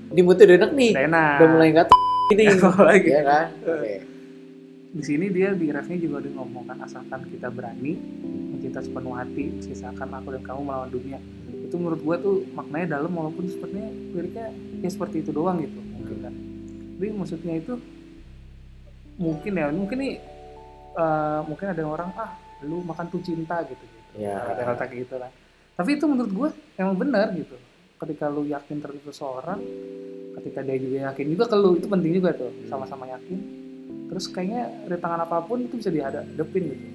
[0.10, 1.26] ini moodnya udah enak nih Rena.
[1.38, 1.88] udah mulai nggak
[2.34, 3.10] ini Lagi.
[3.10, 3.96] ya kan oke
[4.90, 7.94] Di sini dia di refnya juga udah ngomongkan asalkan kita berani
[8.50, 11.22] mencinta sepenuh hati, sisakan aku dan kamu melawan dunia.
[11.46, 13.86] Itu menurut gua tuh maknanya dalam walaupun sepertinya
[14.18, 14.50] liriknya
[14.82, 15.78] ya seperti itu doang gitu
[17.00, 17.80] Tapi maksudnya itu
[19.16, 20.14] mungkin ya mungkin nih
[21.00, 22.36] eh, mungkin ada orang ah
[22.68, 24.20] lu makan tuh cinta gitu gitu.
[24.20, 24.44] Ya.
[24.44, 25.32] Kata-kata kayak gitu lah.
[25.80, 27.56] Tapi itu menurut gua emang benar gitu.
[27.96, 29.60] Ketika lu yakin terhadap seseorang,
[30.40, 33.40] ketika dia juga yakin juga ke lu itu penting juga tuh sama-sama yakin
[34.10, 36.88] terus kayaknya rintangan apa pun itu bisa dihadapin gitu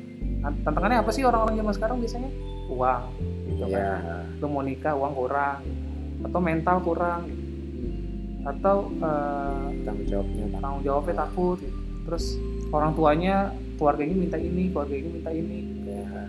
[0.44, 2.30] Nah, tantangannya apa sih orang-orang zaman sekarang biasanya
[2.68, 3.02] uang
[3.48, 5.64] gitu ya kan lu mau nikah uang kurang
[6.20, 7.43] atau mental kurang gitu.
[8.44, 11.58] Atau eh, tanggung jawabnya tanggung jawabnya takut.
[11.58, 11.76] Gitu.
[12.04, 12.36] terus
[12.68, 13.48] orang tuanya
[13.80, 15.58] keluarga ini minta ini keluarga ini minta ini.
[15.88, 16.28] Ya.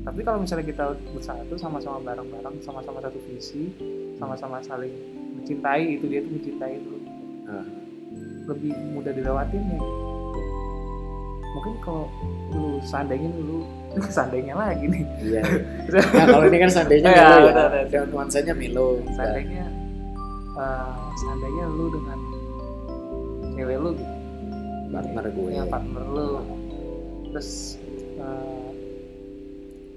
[0.00, 3.68] Tapi kalau misalnya kita bersatu sama-sama bareng-bareng sama-sama satu visi
[4.16, 4.88] sama-sama saling
[5.36, 6.74] mencintai itu dia tuh mencintai
[7.48, 7.64] Ah.
[8.48, 9.80] lebih mudah dilewatin ya.
[11.48, 12.08] Mungkin kalau
[12.52, 13.64] lu seandainya lu
[14.16, 15.04] seandainya lagi nih.
[15.20, 15.42] Iya.
[16.16, 17.84] Nah kalau ini kan seandainya Ya, Milo ya.
[17.92, 19.00] Dan nuansanya Milo.
[19.12, 19.64] Seandainya
[20.58, 22.18] eh, seandainya lu dengan
[23.54, 24.14] cewek lu gitu?
[24.88, 25.48] Partner gue.
[25.52, 26.28] ya partner lu.
[27.32, 27.50] Terus
[28.18, 28.68] eh,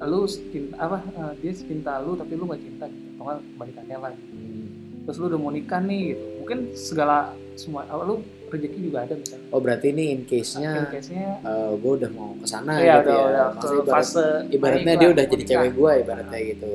[0.02, 3.08] lu cinta apa eh, dia cinta lu tapi lu gak cinta gitu.
[3.22, 4.34] Atau kebalikannya lah gitu.
[4.34, 4.66] Hmm.
[5.02, 6.26] terus lu udah mau nikah nih gitu.
[6.46, 8.22] Mungkin segala semua apa, lu
[8.52, 9.48] rezeki juga ada misalnya.
[9.50, 11.40] Oh berarti ini in case in nya case-nya
[11.80, 13.26] gue udah mau ke sana ya gitu udah, ya.
[13.26, 15.50] udah ke ibarat- fase ibaratnya dia udah jadi nikah.
[15.56, 16.68] cewek gue ibaratnya gitu.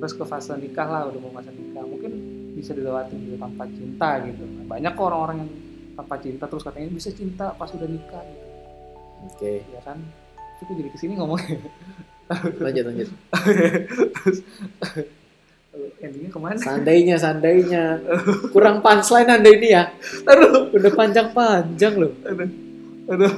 [0.00, 1.84] Terus ke fase nikah lah udah mau fase nikah.
[1.88, 2.12] Mungkin
[2.60, 4.42] bisa dilewati gitu tanpa cinta gitu.
[4.68, 5.50] Banyak kok orang-orang yang
[5.96, 8.46] tanpa cinta terus katanya bisa cinta pas udah nikah gitu.
[9.26, 9.52] Oke.
[9.66, 9.98] Ya kan?
[10.60, 11.56] Itu jadi ke sini ngomongnya?
[12.60, 13.08] Lanjut lanjut.
[14.20, 14.38] Terus
[16.04, 16.56] endingnya ke mana?
[16.56, 17.84] Seandainya seandainya
[18.52, 19.88] kurang punchline anda ini ya.
[20.28, 20.70] Aduh.
[20.70, 22.12] Udah panjang-panjang loh.
[22.28, 22.48] Aduh.
[23.10, 23.34] Aduh.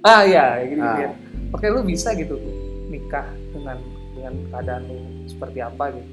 [0.00, 0.94] Ah ya gini Ah.
[1.04, 1.10] ya
[1.50, 2.38] oke lu bisa gitu
[2.86, 3.74] nikah dengan
[4.14, 4.96] dengan keadaan lu
[5.26, 6.10] seperti apa gitu.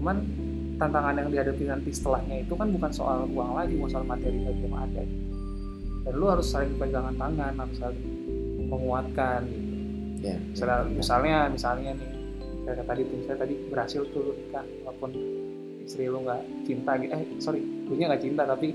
[0.00, 0.16] Cuman
[0.76, 4.62] tantangan yang dihadapi nanti setelahnya itu kan bukan soal uang lagi bukan soal materi lagi
[4.64, 5.24] yang ada gitu.
[6.04, 8.04] dan lu harus saling pegangan tangan harus saling
[8.66, 9.74] menguatkan gitu
[10.24, 12.10] ya misalnya misalnya misalnya nih
[12.64, 15.10] kayak tadi tuh saya tadi berhasil tuh lu nikah walaupun
[15.84, 18.72] istri lu nggak cinta gitu eh sorry lu nya nggak cinta tapi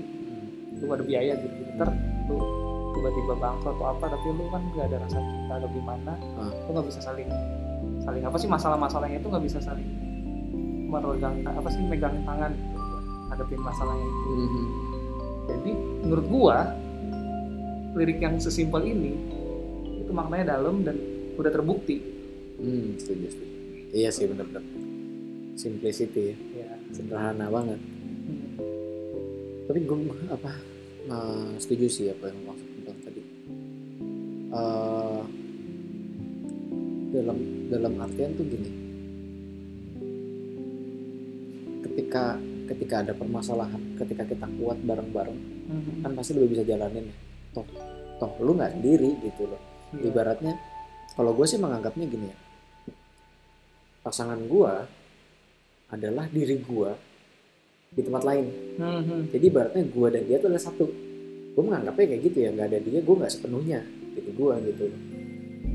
[0.78, 1.90] lu ada biaya gitu ntar
[2.30, 2.38] lu
[2.94, 6.50] tiba-tiba bangkrut atau apa tapi lu kan nggak ada rasa cinta atau gimana Ah.
[6.54, 7.28] lu nggak bisa saling
[8.06, 9.88] saling apa sih masalah-masalahnya itu nggak bisa saling
[10.90, 12.78] meregang apa sih megangin tangan gitu
[13.30, 14.64] ngadepin masalahnya itu Mhm.
[15.46, 15.70] jadi
[16.02, 16.58] menurut gua
[17.94, 19.14] lirik yang sesimpel ini
[20.02, 20.98] itu maknanya dalam dan
[21.34, 21.98] udah terbukti
[22.60, 23.54] Hmm, setuju, setuju.
[23.96, 24.60] Iya sih bener-bener.
[25.56, 27.80] Simplicity ya, ya sederhana banget.
[27.80, 28.52] Hmm.
[29.64, 29.96] Tapi gue
[30.28, 30.52] apa
[31.08, 33.22] eh, setuju sih apa yang maksud bilang tadi.
[34.52, 35.22] Eh,
[37.16, 37.38] dalam
[37.72, 38.70] dalam artian tuh gini.
[42.10, 42.34] Ketika
[42.66, 45.38] ketika ada permasalahan, ketika kita kuat bareng-bareng,
[45.70, 45.92] Mhm.
[46.02, 47.16] kan pasti lebih bisa jalanin ya.
[47.54, 47.66] Toh,
[48.18, 49.62] toh lu nggak sendiri gitu loh.
[49.90, 50.06] Iya.
[50.06, 50.54] ibaratnya
[51.14, 52.36] kalau gue sih menganggapnya gini ya
[54.00, 54.72] pasangan gue
[55.90, 56.90] adalah diri gue
[57.90, 59.34] di tempat lain Mhm.
[59.34, 60.84] jadi ibaratnya gue dan dia tuh adalah satu
[61.50, 63.80] gue menganggapnya kayak gitu ya nggak ada dia gue nggak sepenuhnya
[64.14, 64.84] diri gue gitu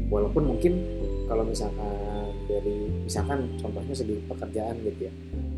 [0.07, 0.73] walaupun mungkin
[1.27, 5.13] kalau misalkan dari misalkan contohnya segi pekerjaan gitu ya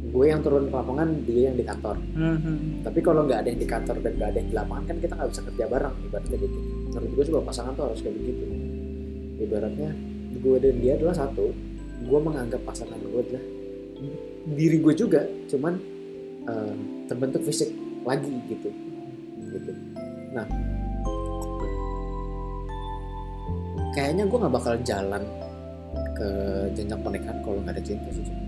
[0.08, 1.96] gue yang turun ke lapangan dia yang di kantor.
[2.15, 2.56] Mhm.
[2.88, 5.13] tapi kalau nggak ada yang di kantor dan nggak ada yang di lapangan kan kita
[5.20, 6.58] nggak bisa kerja bareng ibaratnya gitu.
[6.88, 8.43] Menurut gue sebuah pasangan tuh harus kayak begitu.
[9.38, 9.89] Ibaratnya
[10.38, 11.46] gue dan dia adalah satu
[11.98, 13.43] gue menganggap pasangan gue adalah
[14.48, 15.74] diri gue juga cuman
[16.48, 16.74] eh,
[17.12, 17.70] terbentuk fisik
[18.08, 18.70] lagi gitu.
[19.52, 19.72] Gitu.
[20.32, 20.48] Nah
[23.91, 25.24] kayaknya gue nggak bakal jalan
[26.15, 26.30] ke
[26.78, 28.46] jenjang pernikahan kalau nggak ada cinta sih.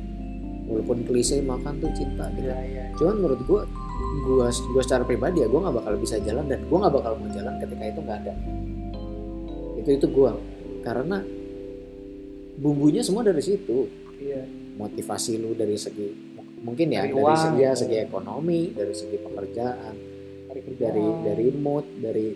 [0.70, 2.84] Walaupun klise makan tuh cinta gitu Iya, iya.
[2.96, 3.62] cuman menurut gue
[4.00, 7.30] gue gue secara pribadi ya gue nggak bakal bisa jalan dan gue nggak bakal mau
[7.30, 8.34] jalan ketika itu nggak ada
[9.76, 10.32] itu itu gue
[10.80, 11.18] karena
[12.56, 14.44] bumbunya semua dari situ Iya.
[14.76, 16.12] motivasi lu dari segi
[16.60, 17.80] mungkin ya Dari dari, uang, segi ya, gitu.
[17.82, 19.96] segi ekonomi dari segi pekerjaan
[20.50, 20.82] kerja.
[20.82, 22.28] dari dari mood dari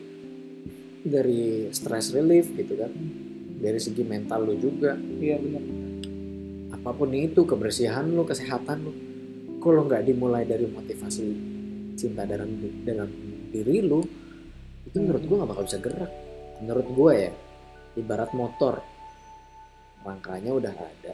[1.03, 2.87] dari stress relief gitu kan
[3.59, 5.63] dari segi mental lu juga Iya benar.
[6.83, 8.91] Apa pun itu kebersihan lu kesehatan lu
[9.63, 11.23] kalau nggak dimulai dari motivasi
[11.95, 13.07] cinta dalam dalam
[13.47, 14.03] diri lu
[14.83, 16.11] itu menurut gua nggak bakal bisa gerak.
[16.59, 17.31] Menurut gua ya
[17.95, 18.83] ibarat motor
[20.03, 21.13] rangkanya udah ada.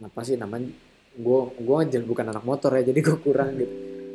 [0.00, 0.72] Apa sih namanya?
[1.20, 3.74] Gua gua aja bukan anak motor ya jadi gua kurang gitu.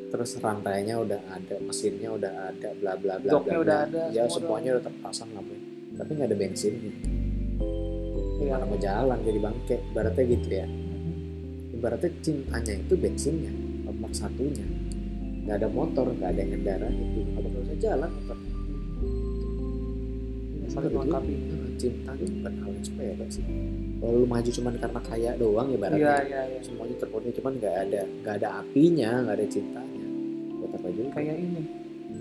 [0.10, 3.88] Terus rantainya udah ada mesinnya udah ada bla bla bla Joknya bla udah bla.
[3.88, 5.54] ada, ya semua semuanya udah terpasang apa
[6.02, 6.90] tapi nggak ada bensinnya.
[6.90, 7.21] Iya.
[8.42, 9.78] Gimana mau jalan jadi bangke.
[9.94, 10.68] Ibaratnya gitu ya.
[11.78, 13.54] Ibaratnya cintanya itu bensinnya
[13.86, 14.66] nomor satunya.
[15.46, 17.20] Nggak ada motor nggak ada yang ngendara itu.
[17.22, 18.38] Nggak bakal bisa jalan motor.
[20.72, 21.36] Saling melengkapi.
[21.82, 23.46] cinta itu bukan hal yang sepele sih.
[23.98, 26.22] Kalau lu maju cuman karena kaya doang ibaratnya.
[26.22, 26.62] Iya iya.
[26.62, 30.06] semuanya terpenuhi cuman nggak ada nggak ada apinya nggak ada cintanya.
[30.62, 31.10] Buat apa juga?
[31.18, 31.64] Kayak ini.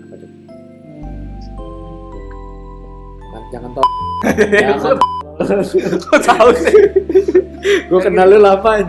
[0.01, 0.29] apa tuh?
[0.29, 1.29] Hmm.
[3.29, 3.87] jangan jangan tau.
[4.61, 5.20] Jangan
[6.07, 6.75] Kok tahu sih?
[7.61, 8.85] gue kenal lu lapan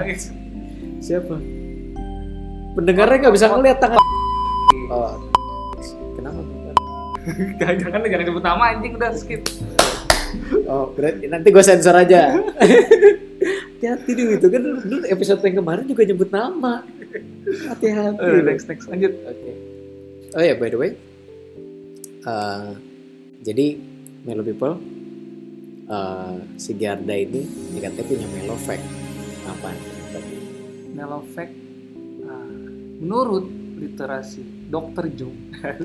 [1.02, 1.36] siapa
[2.72, 4.00] pendengarnya nggak bisa ngeliat tangan
[4.88, 5.16] oh
[6.16, 6.40] kenapa
[7.62, 9.46] Jangan jangan sebut nama anjing udah skip.
[10.66, 12.34] Oh, berarti nanti gue sensor aja.
[12.34, 16.82] Hati-hati dulu itu kan dulu, episode yang kemarin juga nyebut nama.
[17.70, 18.26] Hati-hati.
[18.42, 19.14] Next next lanjut.
[19.22, 19.52] Oke.
[20.34, 20.98] Oh ya, by the way,
[22.26, 22.68] eh,
[23.46, 23.78] jadi
[24.26, 24.82] Melo People,
[25.92, 28.84] eh, si Garda ini dikatanya punya Melo Fact.
[29.44, 29.70] Apa?
[30.92, 31.50] Melofek
[32.24, 32.48] ah,
[33.00, 33.44] menurut
[33.76, 35.34] literasi Dokter Jung.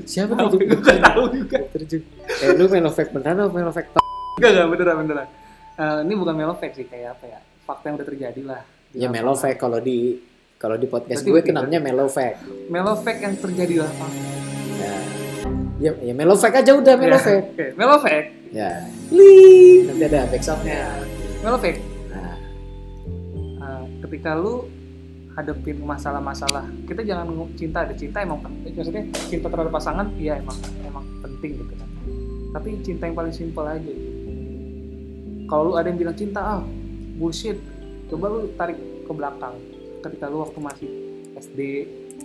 [0.06, 0.60] Siapa Tahu, tuh?
[0.62, 1.58] gue nggak tahu juga.
[1.74, 2.02] Terjun.
[2.24, 3.90] Eh, lu Melo Fact beneran apa Melo Fact?
[4.38, 5.28] Enggak enggak beneran beneran.
[5.78, 7.40] Eh, ini bukan melofek sih kayak apa ya?
[7.66, 8.62] Fakta yang udah terjadi lah.
[8.94, 9.14] Ya lapangan.
[9.14, 9.98] Melo Fact kalau di
[10.58, 11.50] kalau di podcast Berarti gue begitu.
[11.54, 12.38] kenamnya Melo Fact.
[12.70, 14.22] Melofek yang terjadi di lapangan.
[14.78, 14.96] Ya,
[15.80, 17.50] ya, ya Melo Fact aja udah Melo Ya.
[17.50, 18.24] Oke, melofek.
[18.52, 18.86] Ya.
[19.12, 19.92] Ling.
[19.92, 20.82] Nanti ada backsoundnya.
[21.44, 21.76] Melofek.
[22.12, 22.36] Nah,
[23.58, 24.70] Eh, ketika lu
[25.34, 28.74] hadepin masalah-masalah, kita jangan cinta ada cinta emang penting.
[28.74, 31.90] Maksudnya cinta terhadap pasangan, iya emang emang penting gitu kan.
[32.58, 33.94] Tapi cinta yang paling simpel aja.
[35.48, 36.62] Kalau lu ada yang bilang cinta ah
[37.18, 37.60] bullshit,
[38.10, 39.56] coba lu tarik ke belakang.
[40.02, 40.90] Ketika lu waktu masih
[41.38, 41.60] SD,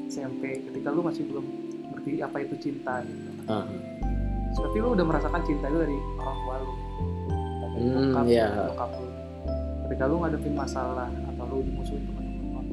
[0.08, 1.44] SMP, ketika lu masih belum
[1.92, 3.30] ngerti apa itu cinta gitu.
[3.50, 3.66] ah.
[4.54, 6.72] Tapi lu udah merasakan cinta itu dari orang tua lu.
[7.62, 8.46] Dari Hmm, bokap, iya.
[8.66, 9.06] bokap lu.
[9.82, 12.64] Ketika lu ngadepin masalah atau lu dimusuhin teman-teman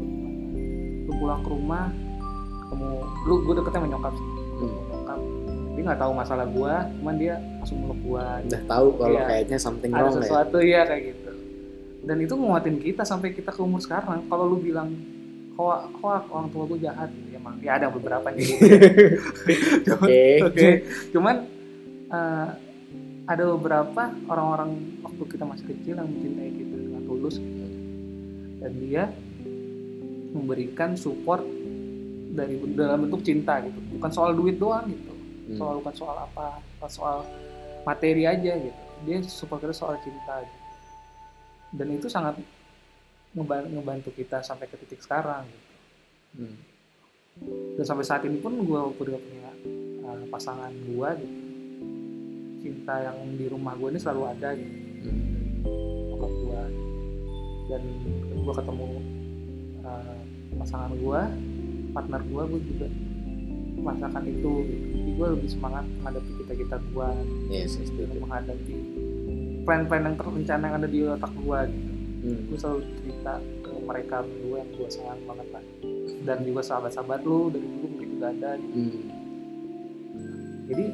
[1.04, 1.86] lu pulang ke rumah,
[2.62, 2.90] ketemu
[3.26, 4.28] lu gue deketnya sama nyokap sih.
[4.56, 4.78] Hmm.
[4.90, 5.20] Nyokap
[5.70, 8.44] dia nggak tahu masalah gua, cuman dia langsung meluk gua.
[8.44, 9.26] udah tahu kalau Iya.
[9.26, 10.20] kayaknya something Ada wrong ya.
[10.20, 11.32] sesuatu ya kayak gitu.
[12.02, 14.28] Dan itu nguatin kita sampai kita ke umur sekarang.
[14.28, 14.92] Kalau lu bilang
[15.54, 18.44] kok kok orang tua gue jahat, ya emang ya ada beberapa nih.
[19.96, 20.24] Oke.
[20.42, 20.68] Oke,
[21.10, 21.36] cuman
[22.10, 22.50] eh,
[23.30, 24.70] ada beberapa orang-orang
[25.06, 27.66] waktu kita masih kecil yang mencintai kita dengan tulus gitu.
[28.60, 29.04] dan dia
[30.30, 31.42] memberikan support
[32.30, 35.14] dari dalam bentuk cinta gitu, bukan soal duit doang gitu,
[35.50, 35.58] Hmm.
[35.58, 37.26] soal bukan soal apa, soal
[37.82, 38.82] materi aja gitu.
[39.08, 40.42] Dia support kita soal cinta.
[40.44, 40.58] Gitu.
[41.70, 42.34] dan itu sangat
[43.38, 45.70] ngeba- ngebantu kita sampai ke titik sekarang gitu.
[46.42, 46.58] Hmm.
[47.78, 49.52] dan sampai saat ini pun gue udah punya
[50.02, 51.49] uh, pasangan gue gitu
[52.60, 55.64] cinta yang di rumah gue ini selalu ada gitu Hmm.
[56.12, 56.62] nyokap gue
[57.70, 57.82] dan
[58.36, 58.86] gue ketemu
[59.82, 60.20] uh,
[60.58, 61.22] pasangan gue
[61.90, 62.88] partner gue gue juga
[63.80, 64.86] merasakan itu gitu.
[64.92, 67.10] jadi gue lebih semangat menghadapi kita kita gue
[67.48, 68.76] Yes, yes, gitu, menghadapi
[69.64, 72.52] plan-plan yang terencana yang ada di otak gue gitu Hmm.
[72.52, 75.64] gue selalu cerita ke mereka gue yang gue sayang banget lah
[76.28, 78.76] dan juga sahabat-sahabat lu dari dulu mungkin juga ada gitu.
[78.76, 79.00] Hmm.
[80.68, 80.86] jadi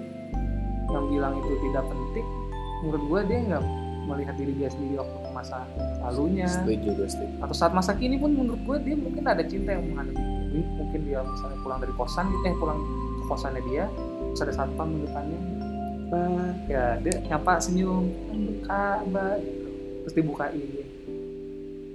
[0.91, 2.27] yang bilang itu tidak penting
[2.85, 3.63] menurut gue dia nggak
[4.05, 5.65] melihat diri dia sendiri waktu masa
[6.05, 7.33] lalunya Setuju, gue setuju.
[7.41, 10.99] atau saat masa kini pun menurut gue dia mungkin ada cinta yang menghadapi ini mungkin
[11.09, 12.79] dia misalnya pulang dari kosan gitu eh pulang
[13.19, 13.85] ke kosannya dia
[14.31, 15.39] terus ada satpam di depannya
[16.05, 18.13] Pak, ya dia nyapa senyum
[18.61, 19.67] kabar gitu.
[20.05, 20.85] terus dibukain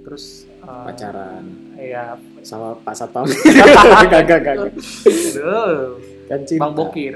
[0.03, 0.23] terus
[0.59, 1.45] eh, Pacaran
[1.79, 3.23] ya sama Pak Satpam.
[4.11, 4.55] Gak, gak, gak.
[4.59, 5.95] aduh
[6.31, 6.63] Kan cinta.
[6.63, 7.15] bang bokir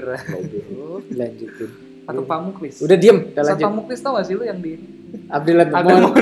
[1.10, 1.70] lanjutin.
[2.04, 3.64] atau pak muklis Udah diem, udah lanjut.
[3.64, 4.76] Pak Muklis tau gak sih lu yang di
[5.26, 6.14] Abdillah Temon.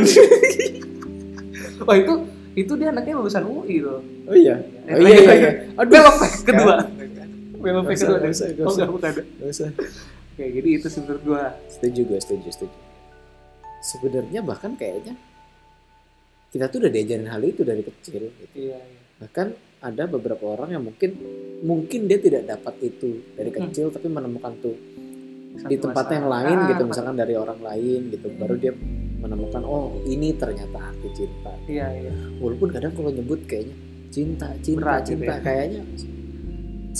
[1.85, 2.12] Wah itu
[2.54, 3.98] itu dia anaknya lulusan UI loh.
[4.24, 4.62] Oh iya.
[4.87, 5.50] Eh, Oh iya, iya, iya.
[5.74, 6.74] Aduh, belok kedua.
[7.59, 8.16] Belok kedua.
[8.22, 8.76] nggak usah, nggak Oh usah.
[8.78, 9.11] enggak bukan.
[9.12, 9.68] Gak usah.
[10.35, 11.42] Oke, jadi itu sih menurut gua.
[11.68, 12.76] Setuju gue, setuju, setuju.
[13.83, 15.14] Sebenarnya bahkan kayaknya
[16.48, 18.30] kita tuh udah diajarin hal itu dari kecil.
[18.30, 18.70] Gitu.
[18.70, 19.00] Iya, iya.
[19.20, 19.46] Bahkan
[19.84, 21.10] ada beberapa orang yang mungkin
[21.60, 23.68] mungkin dia tidak dapat itu dari Hmm.
[23.68, 24.76] kecil tapi menemukan tuh
[25.62, 26.14] di Satu tempat masa.
[26.14, 28.72] yang lain Ah, gitu misalkan dari orang lain gitu baru dia
[29.16, 32.12] menemukan oh ini ternyata arti cinta Iya, iya.
[32.38, 33.76] walaupun kadang kalau nyebut kayaknya
[34.08, 35.40] cinta cinta Berat gitu cinta ya.
[35.40, 35.82] kayaknya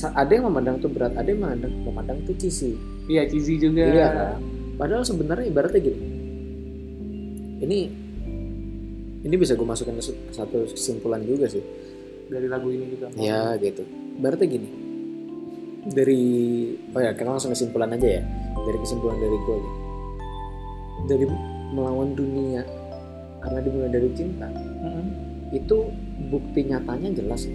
[0.05, 3.85] ada yang memandang tuh berat ada yang memandang memandang tuh cheesy Iya, cheesy juga.
[3.85, 4.39] iya kan
[4.75, 6.01] padahal sebenarnya ibaratnya gini
[7.61, 7.79] ini
[9.21, 11.63] ini bisa gue masukin ke satu kesimpulan juga sih
[12.35, 13.07] Dari lagu ini juga.
[13.15, 13.87] ya gitu
[14.19, 14.69] ibaratnya gini
[15.87, 16.23] dari
[16.91, 18.23] oh ya kita langsung kesimpulan aja ya
[18.57, 19.71] dari kesimpulan dari gue gitu.
[21.05, 21.25] dari
[21.71, 22.63] melawan dunia
[23.39, 25.05] karena dimulai dari cinta Mm-mm.
[25.53, 25.77] itu
[26.27, 27.47] bukti nyatanya jelas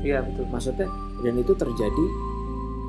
[0.00, 0.46] Iya, betul.
[0.48, 0.86] maksudnya
[1.20, 2.04] dan itu terjadi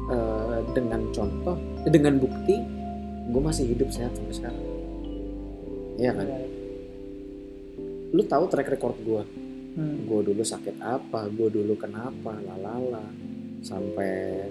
[0.08, 2.56] eh, dengan contoh dengan bukti
[3.28, 4.64] gue masih hidup sehat sampai sekarang
[5.98, 6.40] Iya kan Iya.
[8.10, 9.22] lu tahu track record gue
[9.78, 10.10] Hmm.
[10.10, 13.06] gue dulu sakit apa gue dulu kenapa lalala
[13.62, 14.42] sampai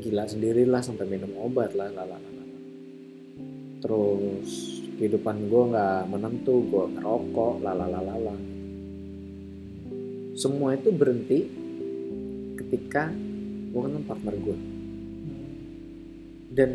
[0.00, 2.32] gila sendirilah sampai minum obat lah lalala
[3.84, 8.36] terus kehidupan gue nggak menentu gue ngerokok lalala
[10.32, 11.44] semua itu berhenti
[12.56, 13.12] ketika
[13.68, 14.58] gue ketemu partner gue
[16.56, 16.70] dan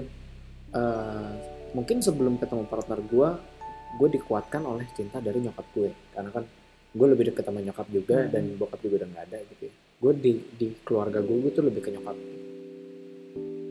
[0.77, 1.31] eh,
[1.73, 3.29] mungkin sebelum ketemu partner gue
[3.93, 5.91] gue dikuatkan oleh cinta dari nyokap gue.
[6.13, 6.45] Karena kan
[6.93, 8.31] gue lebih deket sama nyokap juga Hmm.
[8.31, 9.73] dan bokap juga udah nggak ada gitu ya.
[9.97, 12.17] Gue di di keluarga gue gue tuh lebih ke nyokap.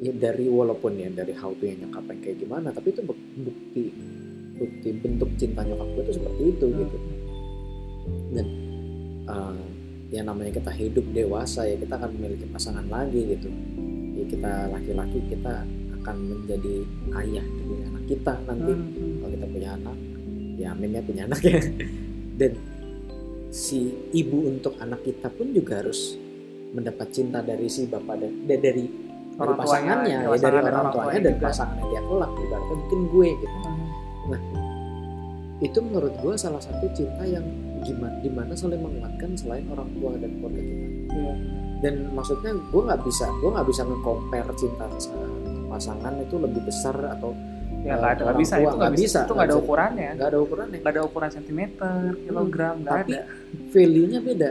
[0.02, 3.30] Ya dari walaupun ya dari how to yang nyokap yang kayak gimana tapi itu buk-
[3.38, 3.84] bukti
[4.58, 6.96] bukti bentuk cinta nyokap gue tuh seperti itu gitu.
[9.22, 9.56] Eh,
[10.12, 13.48] yang namanya kita hidup dewasa ya kita akan memiliki pasangan lagi gitu.
[14.12, 15.64] Ya kita laki-laki kita
[16.02, 16.74] akan menjadi
[17.22, 18.72] ayah dari anak kita nanti.
[18.74, 19.14] Hmm.
[19.22, 19.96] kalau kita punya anak
[20.58, 21.60] ya amin ya punya anak ya.
[22.40, 22.52] Dan
[23.52, 23.78] si
[24.10, 26.16] ibu untuk anak kita pun juga harus
[26.72, 28.84] mendapat cinta dari si bapak dan da- dari dari
[29.34, 31.44] Orang tuanya, pasangannya ya, pasangan dari orang orang tuanya dan juga.
[31.46, 33.56] pasangannya dia kelak ibaratnya mungkin gue gitu
[34.22, 34.40] Hmm.
[35.58, 37.44] itu menurut gue salah satu cinta yang
[37.80, 41.32] gimana di mana saling menguatkan selain orang tua dan keluarga kita Iya.
[41.80, 44.84] dan maksudnya gue nggak bisa gue nggak bisa nge-compare cinta
[45.68, 47.34] pasangan itu lebih besar atau
[47.82, 48.54] Ya nggak ada, nggak bisa.
[48.56, 49.02] Itu nggak bisa.
[49.02, 50.08] bisa, Itu nggak ada ukurannya.
[50.14, 53.24] nggak ada ukurannya Nggak ada ukuran sentimeter, kilogram, nggak tapi ada.
[53.68, 54.50] value-nya beda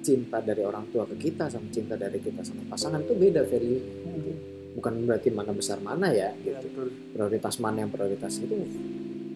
[0.00, 3.78] cinta dari orang tua ke kita sama cinta dari kita sama pasangan itu beda value
[4.02, 4.34] Hmm.
[4.74, 6.86] bukan berarti mana besar mana ya Iya, gitu betul.
[7.12, 8.56] prioritas mana yang prioritas itu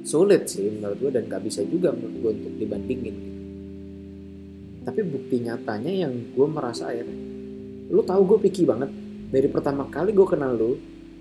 [0.03, 3.17] sulit sih menurut gue dan nggak bisa juga menurut gue untuk dibandingin
[4.83, 7.15] tapi bukti nyatanya yang gue merasa akhirnya
[7.87, 8.91] lu tahu gue picky banget
[9.29, 10.75] dari pertama kali gue kenal lu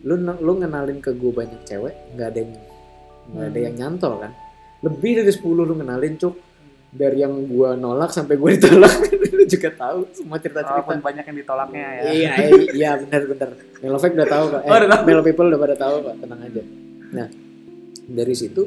[0.04, 2.52] lu lu ngenalin ke gue banyak cewek nggak ada yang
[3.26, 3.66] nggak ada Hmm.
[3.66, 4.32] yang nyantol kan
[4.82, 6.36] lebih dari 10 lu ngenalin cuk
[6.92, 8.94] dari yang gue nolak sampai gue ditolak
[9.36, 12.02] lu juga tahu semua cerita cerita Walaupun banyak yang ditolaknya ya.
[12.08, 12.32] Iya,
[12.72, 13.50] iya benar benar.
[13.78, 14.62] Melovek udah tahu kok.
[14.62, 15.02] Eh, Oh, udah tahu.
[15.04, 16.62] Melo people udah pada tahu kok, tenang aja.
[17.12, 17.28] Nah,
[18.08, 18.62] dari situ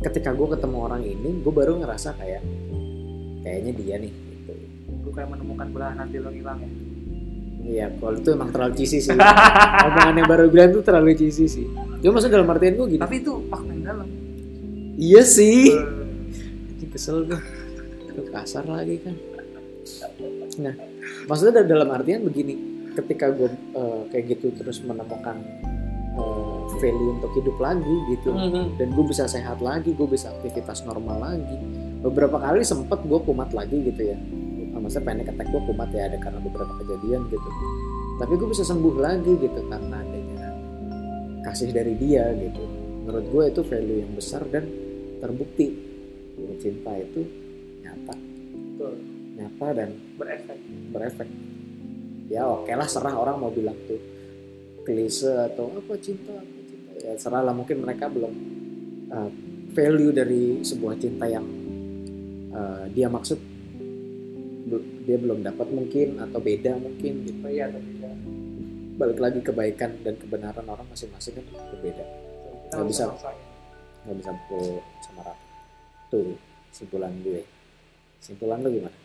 [0.00, 2.42] ketika gue ketemu orang ini, gue baru ngerasa kayak
[3.42, 4.12] kayaknya dia nih.
[4.12, 4.52] Gitu.
[5.02, 6.70] Gue kayak menemukan belahan hati lo hilang ya.
[7.60, 9.14] Iya, kalau itu emang terlalu cheesy sih.
[9.86, 11.66] Omongan yang baru bilang tuh terlalu cheesy sih.
[12.00, 13.00] Cuma maksud dalam artian gue gini.
[13.00, 14.08] Tapi itu makna yang dalam.
[15.00, 15.70] Iya sih.
[15.70, 16.00] Eh,
[16.90, 17.40] kesel gue
[18.10, 19.16] Aduh, kasar lagi kan
[20.60, 20.74] nah
[21.24, 22.58] maksudnya dalam artian begini
[22.92, 25.40] ketika gue eh, kayak gitu terus menemukan
[26.18, 28.34] eh, value untuk hidup lagi gitu
[28.76, 31.56] dan gue bisa sehat lagi gue bisa aktivitas normal lagi
[32.04, 34.18] beberapa kali sempet gue kumat lagi gitu ya
[34.80, 37.48] maksudnya panic attack gue kumat ya ada karena beberapa kejadian gitu.
[38.20, 40.48] Tapi gue bisa sembuh lagi gitu karena adanya
[41.44, 42.64] kasih dari dia gitu.
[43.04, 44.64] Menurut gue itu value yang besar dan
[45.20, 45.68] terbukti.
[46.36, 47.20] Bahwa cinta itu
[47.84, 48.14] nyata.
[48.16, 48.94] Betul.
[49.40, 49.90] nyata dan
[50.20, 50.58] berefek.
[50.92, 51.28] berefek.
[52.28, 54.00] Ya oke lah serah orang mau bilang tuh
[54.84, 56.92] klise atau apa cinta apa cinta.
[57.00, 58.34] Ya serah lah mungkin mereka belum
[59.10, 59.30] uh,
[59.72, 61.46] value dari sebuah cinta yang
[62.52, 63.49] uh, dia maksud
[64.78, 67.42] dia belum dapat mungkin atau beda mungkin gitu.
[67.44, 68.14] Iya atau tidak
[69.00, 72.04] balik lagi kebaikan dan kebenaran orang masing-masing kan berbeda.
[72.70, 73.04] Nggak bisa.
[74.00, 75.44] nggak bisa pukul sama rata
[76.08, 76.32] tuh
[76.72, 77.44] simpulan gue
[78.16, 78.96] simpulan lu gimana?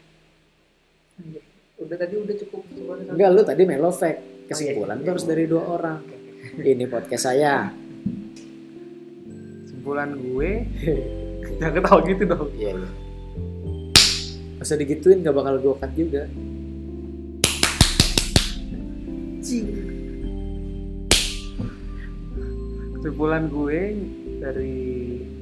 [1.75, 2.62] Udah tadi udah cukup
[3.12, 4.47] enggak lu tadi melo fact.
[4.47, 5.06] Kesimpulan Oh, iya.
[5.06, 5.99] tuh harus dari dua orang.
[6.62, 7.73] Ini podcast saya.
[9.65, 10.51] Simpulan gue?
[11.60, 12.49] Jangan ketawa gitu dong.
[12.56, 12.89] Iya iya.
[14.65, 16.25] Masa digituin gak bakal gue cut juga.
[23.06, 23.93] simpulan gue
[24.41, 24.78] dari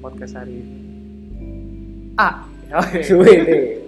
[0.03, 0.75] podcast hari ini
[2.19, 2.43] A
[2.75, 2.99] Oke.
[3.47, 3.79] Deh.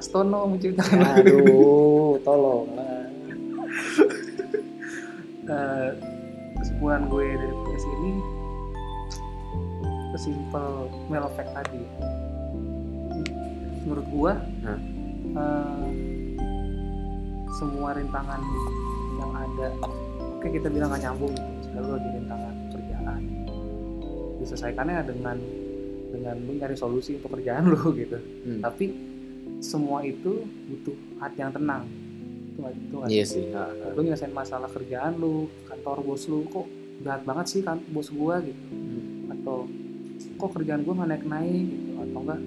[0.00, 2.64] Astono menciptakan lagu Aduh, tolong.
[5.44, 5.90] Eh,
[6.56, 8.12] kesimpulan gue dari podcast ini
[10.16, 11.84] sesimpel melofek tadi
[13.84, 14.32] menurut gue
[14.64, 15.88] Eh,
[17.54, 18.40] semua rintangan
[19.14, 19.68] yang ada
[20.18, 23.20] oke kita bilang gak nyambung gitu misalnya lu lagi rintangan kerjaan
[24.36, 25.36] diselesaikannya dengan
[26.10, 28.14] dengan lu nyari solusi untuk kerjaan lu gitu.
[28.16, 28.60] Hmm.
[28.60, 28.84] tapi
[29.58, 31.84] semua itu butuh hati yang tenang.
[32.46, 33.44] Itu nggak itu nggak Iya sih.
[33.92, 36.64] lu nyelesain masalah kerjaan lu kantor bos lu kok
[37.00, 38.60] jahat banget sih kan bos gua gitu.
[39.28, 39.68] Atau
[40.36, 41.90] kok kerjaan gua nggak naik naik gitu.
[41.98, 42.40] Atau enggak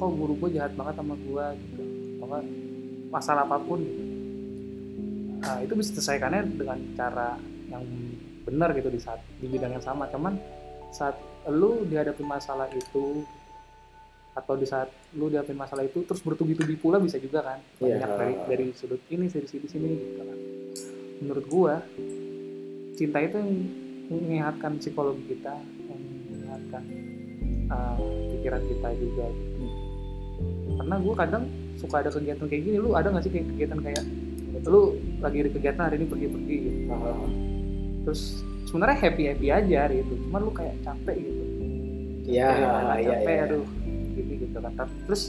[0.00, 1.82] kok guru gua jahat banget sama gua gitu
[2.24, 2.44] enggak
[3.12, 4.02] masalah apa pun gitu
[5.44, 7.36] nah, itu bisa diselesaikannya dengan cara
[7.68, 7.84] yang
[8.48, 10.40] benar gitu di saat di bidang yang sama cuman
[10.88, 11.20] saat
[11.52, 13.22] lu dihadapi masalah itu
[14.30, 18.00] atau di saat lu dihadapi masalah itu terus bertubi-tubi pula bisa juga kan Iya.
[18.00, 20.38] banyak dari dari sudut ini dari sini sini gitu kan
[21.20, 21.74] menurut gua
[22.96, 23.52] cinta itu yang
[24.10, 26.82] menyehatkan psikologi kita yang menyehatkan
[27.70, 27.96] uh,
[28.34, 29.49] pikiran kita juga gitu.
[30.80, 31.44] Karena gua kadang
[31.76, 34.02] suka ada kegiatan kayak gini lu ada nggak sih kayak kegiatan kayak
[34.64, 36.80] lu lagi ada kegiatan hari ini pergi-pergi gitu
[38.08, 38.22] terus
[38.64, 41.42] sebenarnya happy happy aja hari itu cuman lu kayak capek gitu
[42.30, 43.44] Iya, Kayak iya, capek iya.
[43.48, 43.66] aduh
[44.14, 44.72] gitu gitu kan
[45.08, 45.22] terus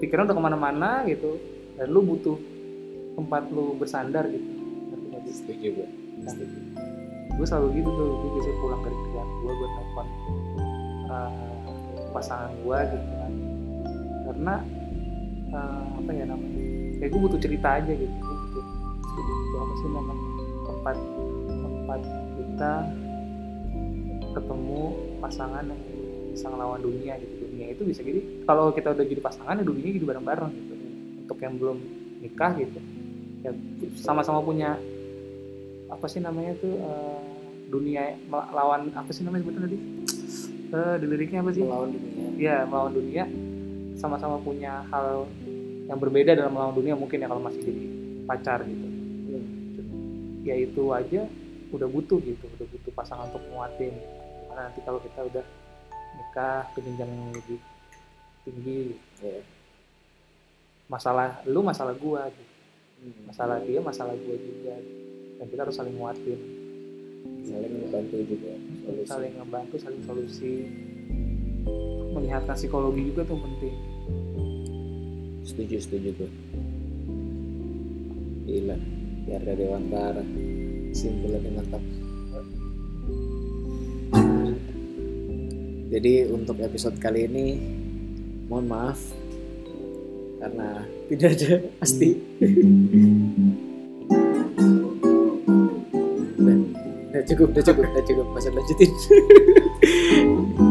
[0.00, 1.36] pikiran udah ke mana-mana gitu
[1.76, 2.38] dan lu butuh
[3.18, 4.48] tempat lu bersandar gitu?
[5.30, 5.88] Setuju gue.
[6.26, 6.56] Setuju.
[7.30, 10.06] gue selalu gitu tuh gue biasanya pulang dari kerjaan gue gue telepon
[11.08, 11.30] uh,
[12.12, 13.32] pasangan gue gitu kan
[14.30, 14.62] karena
[15.50, 16.62] uh, apa ya namanya
[17.02, 18.14] kayak gue butuh cerita aja gitu.
[18.14, 18.64] Gue butuh,
[19.26, 20.24] butuh apa sih namanya
[20.70, 20.96] tempat
[21.50, 22.00] tempat
[22.38, 22.72] kita
[24.30, 24.82] ketemu
[25.18, 25.82] pasangan yang
[26.30, 27.34] bisa ngelawan dunia gitu.
[27.50, 30.74] Dunia itu bisa jadi kalau kita udah jadi pasangan ya dunia jadi bareng-bareng gitu.
[31.26, 31.78] Untuk yang belum
[32.22, 32.78] nikah gitu.
[33.42, 33.50] Ya
[33.98, 34.78] sama-sama punya
[35.90, 37.20] apa sih namanya tuh eh,
[37.66, 39.78] dunia melawan apa sih namanya sebetulnya tadi?
[40.70, 41.66] Eh, di liriknya apa sih?
[41.66, 42.28] Melawan dunia.
[42.38, 43.24] ya melawan dunia
[44.00, 45.28] sama-sama punya hal
[45.84, 47.82] yang berbeda dalam melawan dunia mungkin ya kalau masih jadi
[48.24, 48.86] pacar gitu
[50.40, 51.28] ya itu aja
[51.70, 53.92] udah butuh gitu udah butuh pasangan untuk nguatin
[54.40, 55.44] gimana nanti kalau kita udah
[56.16, 57.60] nikah ke jenjang yang lebih
[58.42, 58.80] tinggi
[59.20, 59.44] Iya.
[60.88, 62.48] masalah lu masalah gua gitu.
[63.00, 63.28] Hmm.
[63.28, 64.74] masalah dia masalah gua juga
[65.36, 66.40] dan kita harus saling nguatin
[67.40, 68.52] Saling membantu juga.
[68.80, 69.08] Solusi.
[69.08, 70.52] saling ngebantu saling solusi
[72.10, 73.76] menyehatkan psikologi juga tuh penting
[75.50, 76.30] Setuju, setuju tuh.
[78.46, 78.76] Gila.
[79.26, 80.24] Biar dari Dewantara.
[80.94, 81.82] Simpulannya mantap.
[85.90, 87.46] Jadi untuk episode kali ini
[88.46, 89.02] mohon maaf
[90.38, 92.14] karena tidak ada pasti.
[97.10, 98.26] udah cukup, udah cukup, udah cukup.
[98.30, 98.90] Masa lanjutin.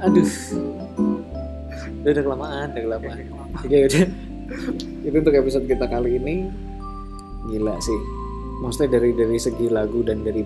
[0.00, 0.30] Aduh.
[2.00, 3.16] Udah, udah kelamaan, udah kelamaan.
[3.60, 4.06] Oke udah.
[5.04, 6.48] Itu untuk episode kita kali ini
[7.52, 8.00] gila sih.
[8.60, 10.42] Maksudnya dari dari segi lagu dan dari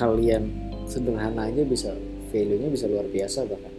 [0.00, 0.48] hal yang
[0.88, 1.92] sederhana aja bisa
[2.32, 3.72] value-nya bisa luar biasa bahkan.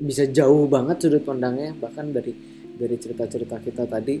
[0.00, 2.32] bisa jauh banget sudut pandangnya bahkan dari
[2.80, 4.16] dari cerita-cerita kita tadi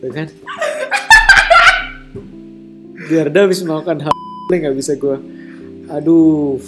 [0.00, 0.28] Tuh kan
[3.12, 4.17] Gerda habis melakukan hal
[4.56, 5.16] nggak bisa gue
[5.88, 6.60] aduh.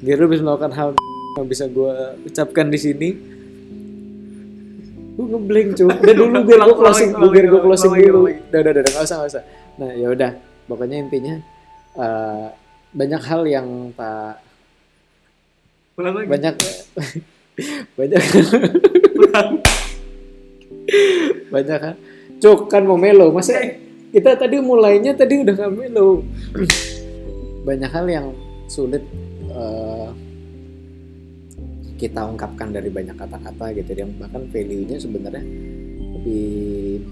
[0.00, 0.88] Gerda habis melakukan hal
[1.36, 1.94] nggak bisa gue
[2.30, 3.10] ucapkan di sini.
[5.16, 5.88] Gue ngeblank cuy.
[5.88, 7.10] Udah dulu biar gue closing.
[7.16, 8.20] lagi, biar gue closing dulu.
[8.30, 8.82] udah udah udah.
[8.92, 9.42] Nggak usah nggak usah.
[9.80, 10.30] Nah ya udah.
[10.66, 11.34] Pokoknya intinya
[11.98, 12.46] eh,
[12.94, 14.42] banyak hal yang tak
[15.96, 16.54] banyak.
[17.96, 18.20] Banyak.
[21.48, 21.96] Banyak kan
[22.36, 23.32] cuk kan mau melo.
[23.32, 23.56] Masa
[24.16, 26.24] kita tadi mulainya tadi udah nggak melo
[27.68, 28.26] banyak hal yang
[28.64, 29.04] sulit
[29.52, 30.08] eh,
[32.00, 35.44] kita ungkapkan dari banyak kata-kata gitu yang bahkan value-nya sebenarnya
[36.16, 37.04] lebih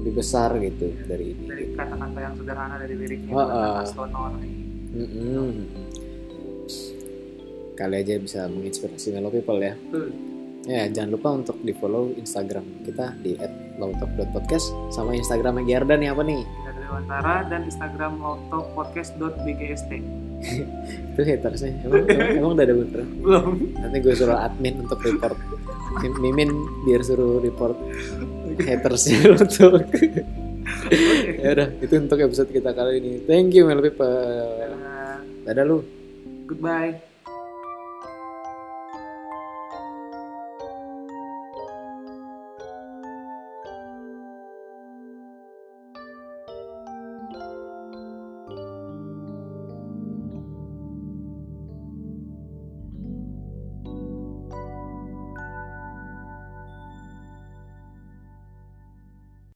[0.00, 3.84] lebih besar gitu dari ini dari kata-kata yang sederhana dari liriknya buatan ah.
[3.84, 4.32] Astonor
[4.96, 5.48] Mm-mm.
[7.76, 10.35] kali aja bisa menginspirasi Melo People ya Betul.
[10.66, 13.38] Ya, jangan lupa untuk di follow Instagram kita di
[13.78, 16.42] @lowtalk.podcast sama Instagramnya Gerda nih apa nih?
[16.86, 19.90] Wantara dan Instagram lotopodcast.bgst
[21.12, 21.74] Itu hatersnya.
[21.82, 23.02] Emang, emang, emang udah ada bener?
[23.04, 25.36] belum Nanti gue suruh admin untuk report.
[26.02, 26.50] Mim- Mimin
[26.82, 27.76] biar suruh report
[28.58, 29.86] hatersnya untuk.
[31.42, 33.12] ya udah, itu untuk episode kita kali ini.
[33.24, 34.08] Thank you, Mel People.
[35.46, 35.78] Dadah lu.
[36.46, 37.15] goodbye